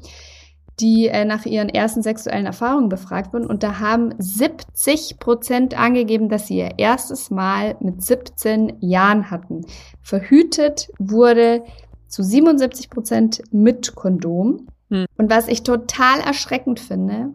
die 0.80 1.08
äh, 1.08 1.24
nach 1.24 1.46
ihren 1.46 1.68
ersten 1.68 2.02
sexuellen 2.02 2.46
Erfahrungen 2.46 2.88
befragt 2.88 3.32
wurden. 3.32 3.46
Und 3.46 3.62
da 3.62 3.80
haben 3.80 4.14
70 4.18 5.18
Prozent 5.18 5.78
angegeben, 5.78 6.28
dass 6.28 6.46
sie 6.46 6.58
ihr 6.58 6.78
erstes 6.78 7.30
Mal 7.30 7.76
mit 7.80 8.02
17 8.02 8.78
Jahren 8.80 9.30
hatten. 9.30 9.62
Verhütet 10.02 10.88
wurde 10.98 11.64
zu 12.08 12.22
77 12.22 12.90
Prozent 12.90 13.42
mit 13.52 13.94
Kondom. 13.94 14.66
Hm. 14.90 15.06
Und 15.16 15.30
was 15.30 15.48
ich 15.48 15.62
total 15.62 16.20
erschreckend 16.20 16.78
finde, 16.78 17.32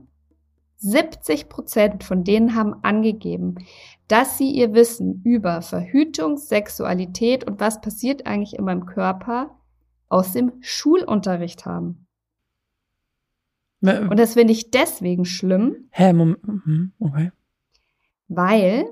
70 0.78 1.50
Prozent 1.50 2.04
von 2.04 2.24
denen 2.24 2.56
haben 2.56 2.76
angegeben, 2.84 3.56
dass 4.08 4.38
sie 4.38 4.50
ihr 4.52 4.74
Wissen 4.74 5.22
über 5.24 5.62
Verhütung, 5.62 6.38
Sexualität 6.38 7.44
und 7.44 7.60
was 7.60 7.82
passiert 7.82 8.26
eigentlich 8.26 8.58
in 8.58 8.66
meinem 8.66 8.86
Körper 8.86 9.52
aus 10.10 10.34
dem 10.34 10.54
Schulunterricht 10.60 11.66
haben. 11.66 12.08
Und 13.82 14.20
das 14.20 14.34
finde 14.34 14.54
ich 14.54 14.70
deswegen 14.72 15.26
schlimm, 15.26 15.88
Hä, 15.92 16.14
Moment. 16.14 16.48
mhm, 16.48 16.94
Okay. 17.00 17.32
weil 18.28 18.86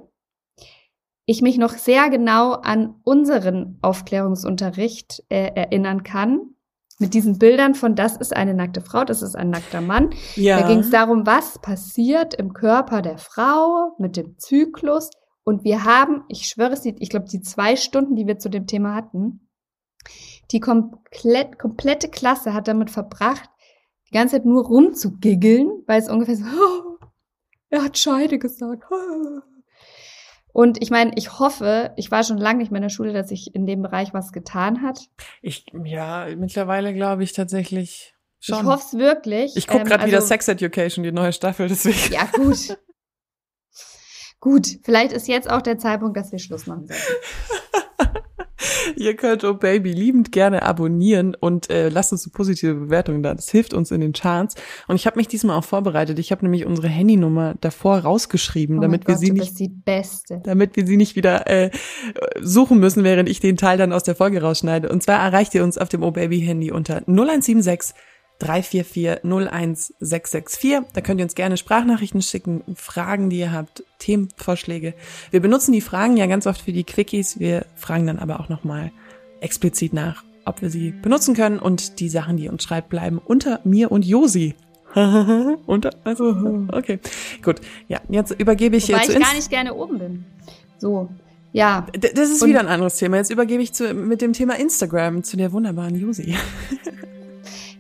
ich 1.26 1.44
mich 1.44 1.60
noch 1.60 1.74
sehr 1.74 2.10
genau 2.10 2.54
an 2.54 2.96
unseren 3.04 3.78
Aufklärungsunterricht 3.84 5.24
äh, 5.30 5.52
erinnern 5.54 6.02
kann. 6.02 6.56
Mit 6.98 7.14
diesen 7.14 7.38
Bildern 7.38 7.76
von, 7.76 7.96
das 7.96 8.18
ist 8.18 8.36
eine 8.36 8.54
nackte 8.56 8.82
Frau, 8.82 9.06
das 9.06 9.22
ist 9.22 9.36
ein 9.36 9.52
nackter 9.52 9.80
Mann. 9.80 10.10
Ja. 10.36 10.60
Da 10.60 10.68
ging 10.68 10.80
es 10.80 10.90
darum, 10.90 11.26
was 11.26 11.60
passiert 11.60 12.34
im 12.34 12.52
Körper 12.54 13.02
der 13.02 13.20
Frau 13.20 13.96
mit 14.00 14.18
dem 14.18 14.38
Zyklus. 14.40 15.12
Und 15.44 15.64
wir 15.64 15.86
haben, 15.86 16.24
ich 16.28 16.48
schwöre 16.48 16.74
es, 16.74 16.84
ich 16.86 17.10
glaube, 17.10 17.28
die 17.32 17.42
zwei 17.42 17.76
Stunden, 17.76 18.16
die 18.16 18.28
wir 18.28 18.38
zu 18.40 18.50
dem 18.50 18.66
Thema 18.68 18.96
hatten, 18.96 19.48
die 20.52 20.60
komplett, 20.60 21.60
komplette 21.60 22.10
Klasse 22.10 22.54
hat 22.54 22.68
damit 22.68 22.90
verbracht, 22.90 23.50
die 24.10 24.14
ganze 24.14 24.36
Zeit 24.36 24.46
nur 24.46 24.66
rumzugiggeln, 24.66 25.84
weil 25.88 26.02
es 26.02 26.10
ungefähr 26.10 26.36
so, 26.36 26.44
oh, 26.46 26.98
er 27.70 27.84
hat 27.84 27.98
Scheide 27.98 28.40
gesagt. 28.40 28.84
oh. 28.92 29.40
Und 30.52 30.82
ich 30.82 30.90
meine, 30.90 31.12
ich 31.16 31.38
hoffe, 31.38 31.94
ich 31.96 32.10
war 32.10 32.24
schon 32.24 32.40
lange 32.40 32.58
nicht 32.58 32.72
mehr 32.72 32.80
in 32.80 32.84
der 32.84 32.90
Schule, 32.90 33.14
dass 33.14 33.30
sich 33.30 33.54
in 33.54 33.68
dem 33.68 33.84
Bereich 33.84 34.16
was 34.16 34.32
getan 34.32 34.82
hat. 34.82 35.08
Ich, 35.44 35.66
ja, 35.86 36.28
mittlerweile 36.36 36.94
glaube 36.94 37.24
ich 37.24 37.34
tatsächlich 37.34 38.16
schon. 38.40 38.58
Ich 38.58 38.64
hoffe 38.64 38.84
es 38.88 38.98
wirklich. 38.98 39.56
Ich 39.56 39.68
gucke 39.68 39.82
Ähm, 39.82 39.88
gerade 39.88 40.08
wieder 40.08 40.18
also- 40.18 40.28
Sex 40.28 40.48
Education, 40.48 41.04
die 41.04 41.12
neue 41.12 41.34
Staffel, 41.34 41.68
deswegen. 41.68 42.12
Ja, 42.12 42.26
gut. 42.34 42.78
gut, 44.40 44.80
vielleicht 44.82 45.12
ist 45.12 45.28
jetzt 45.28 45.50
auch 45.50 45.62
der 45.62 45.78
Zeitpunkt, 45.78 46.18
dass 46.18 46.32
wir 46.32 46.40
Schluss 46.40 46.66
machen 46.66 46.88
sollten. 46.88 47.04
Ihr 48.96 49.16
könnt 49.16 49.44
Oh 49.44 49.54
Baby 49.54 49.92
liebend 49.94 50.32
gerne 50.32 50.64
abonnieren 50.64 51.36
und 51.40 51.70
äh, 51.70 51.90
lasst 51.90 52.12
uns 52.12 52.26
eine 52.26 52.32
positive 52.32 52.74
Bewertung 52.76 53.24
da. 53.24 53.34
Das 53.34 53.50
hilft 53.50 53.74
uns 53.74 53.92
in 53.92 54.02
den 54.02 54.14
Charts. 54.14 54.56
Und 54.88 54.96
ich 54.96 55.06
habe 55.06 55.18
mich 55.18 55.28
diesmal 55.28 55.58
auch 55.58 55.64
vorbereitet. 55.64 56.20
Ich 56.20 56.32
habe 56.32 56.44
nämlich 56.44 56.66
unsere 56.66 56.88
Handynummer 56.88 57.56
davor 57.62 58.00
rausgeschrieben, 58.00 58.80
Oh 58.80 58.82
damit 58.82 59.08
wir 59.08 59.16
Gott, 59.16 59.24
sie 59.24 59.32
nicht 59.32 59.46
bist 59.46 59.60
die 59.60 59.70
Beste. 59.70 60.42
damit 60.44 60.76
wir 60.76 60.86
sie 60.86 60.98
nicht 60.98 61.16
wieder 61.16 61.48
äh, 61.48 61.72
suchen 62.42 62.80
müssen, 62.80 63.04
während 63.04 63.30
ich 63.30 63.40
den 63.40 63.58
Teil 63.58 63.78
dann 63.78 63.94
aus 63.94 64.04
der 64.04 64.16
Folge 64.16 64.42
rausschneide. 64.42 64.90
Und 64.90 65.04
zwar 65.04 65.20
erreicht 65.20 65.56
ihr 65.56 65.64
uns 65.64 65.78
auf 65.78 65.90
dem 65.90 66.04
O-Baby-Handy 66.04 66.72
unter 66.72 66.98
0176 67.08 67.96
344 68.40 69.24
01664. 69.24 70.80
Da 70.94 71.02
könnt 71.02 71.20
ihr 71.20 71.26
uns 71.26 71.36
gerne 71.36 71.58
Sprachnachrichten 71.58 72.22
schicken, 72.22 72.64
Fragen, 72.76 73.30
die 73.30 73.40
ihr 73.40 73.52
habt, 73.52 73.84
Themenvorschläge. 74.00 74.94
Wir 75.32 75.40
benutzen 75.42 75.72
die 75.74 75.82
Fragen 75.82 76.18
ja 76.18 76.26
ganz 76.26 76.48
oft 76.48 76.62
für 76.62 76.72
die 76.72 76.84
Quickies. 76.84 77.40
Wir 77.40 77.66
fragen 77.76 78.08
dann 78.08 78.20
aber 78.20 78.40
auch 78.40 78.50
nochmal 78.50 78.92
explizit 79.42 79.94
nach, 79.94 80.24
ob 80.46 80.62
wir 80.62 80.70
sie 80.70 80.92
benutzen 80.92 81.36
können. 81.36 81.60
Und 81.60 82.00
die 82.00 82.10
Sachen, 82.10 82.38
die 82.38 82.46
ihr 82.46 82.52
uns 82.52 82.64
schreibt, 82.64 82.90
bleiben 82.90 83.18
unter 83.24 83.60
mir 83.64 83.92
und 83.92 84.06
Josi. 84.06 84.56
unter, 84.96 85.92
also, 86.04 86.66
okay. 86.72 87.00
Gut. 87.44 87.62
Ja, 87.88 88.00
jetzt 88.10 88.32
übergebe 88.32 88.76
ich 88.78 88.88
Wobei 88.90 89.00
hier 89.02 89.12
zu 89.12 89.18
ich 89.20 89.24
gar 89.24 89.36
nicht 89.36 89.50
gerne 89.50 89.74
oben 89.76 90.00
bin. 90.00 90.26
So, 90.80 91.10
ja. 91.52 91.86
D- 91.96 92.12
Das 92.16 92.30
ist 92.32 92.42
Und- 92.42 92.50
wieder 92.50 92.60
ein 92.62 92.68
anderes 92.68 92.96
Thema. 92.98 93.18
Jetzt 93.18 93.30
übergebe 93.30 93.62
ich 93.62 93.74
zu, 93.74 93.94
mit 93.94 94.22
dem 94.22 94.34
Thema 94.34 94.58
Instagram 94.58 95.24
zu 95.24 95.38
der 95.38 95.52
wunderbaren 95.52 95.96
Josi. 95.96 96.36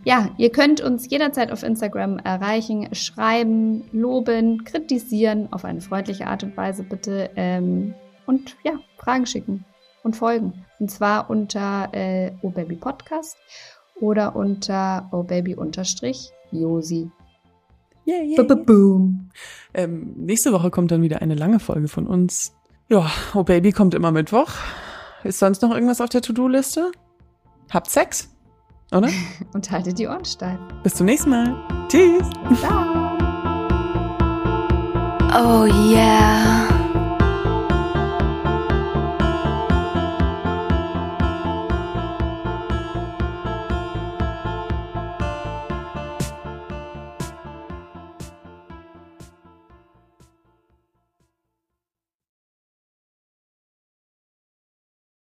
Ja, 0.06 0.30
ihr 0.38 0.50
könnt 0.50 0.82
uns 0.82 1.10
jederzeit 1.10 1.52
auf 1.52 1.64
Instagram 1.64 2.20
erreichen, 2.20 2.94
schreiben, 2.94 3.84
loben, 3.92 4.64
kritisieren, 4.64 5.52
auf 5.52 5.66
eine 5.66 5.82
freundliche 5.82 6.28
Art 6.28 6.44
und 6.44 6.56
Weise 6.56 6.84
bitte. 6.84 7.30
Ähm, 7.36 7.94
und 8.26 8.56
ja, 8.64 8.74
Fragen 8.98 9.26
schicken 9.26 9.66
und 10.04 10.16
folgen. 10.16 10.66
Und 10.80 10.90
zwar 10.90 11.30
unter 11.30 11.90
äh, 11.94 12.32
obaby 12.42 12.76
Podcast 12.76 13.38
oder 14.00 14.36
unter 14.36 15.10
obaby-josi. 15.12 17.12
Yeah, 18.08 18.24
yeah. 18.24 18.56
Boom. 18.56 19.30
Ähm, 19.74 20.14
nächste 20.16 20.52
Woche 20.52 20.72
kommt 20.72 20.92
dann 20.92 21.02
wieder 21.02 21.22
eine 21.22 21.36
lange 21.36 21.60
Folge 21.60 21.88
von 21.88 22.08
uns. 22.08 22.54
Ja, 22.88 23.12
oh 23.36 23.44
Baby 23.44 23.72
kommt 23.72 23.94
immer 23.94 24.12
Mittwoch. 24.12 24.50
Ist 25.24 25.40
sonst 25.40 25.62
noch 25.62 25.72
irgendwas 25.72 26.02
auf 26.02 26.10
der 26.10 26.22
To-Do-Liste? 26.22 26.92
Habt 27.70 27.92
Sex? 27.92 28.30
Oder? 28.92 29.10
Und 29.54 29.70
haltet 29.72 30.00
die 30.00 30.08
Ohren 30.08 30.26
steif. 30.26 30.60
Bis 30.84 30.96
zum 30.96 31.06
nächsten 31.06 31.30
Mal. 31.30 31.56
Tschüss. 31.90 32.28
Ciao. 32.60 33.18
Oh 35.32 35.66
yeah. 35.66 36.69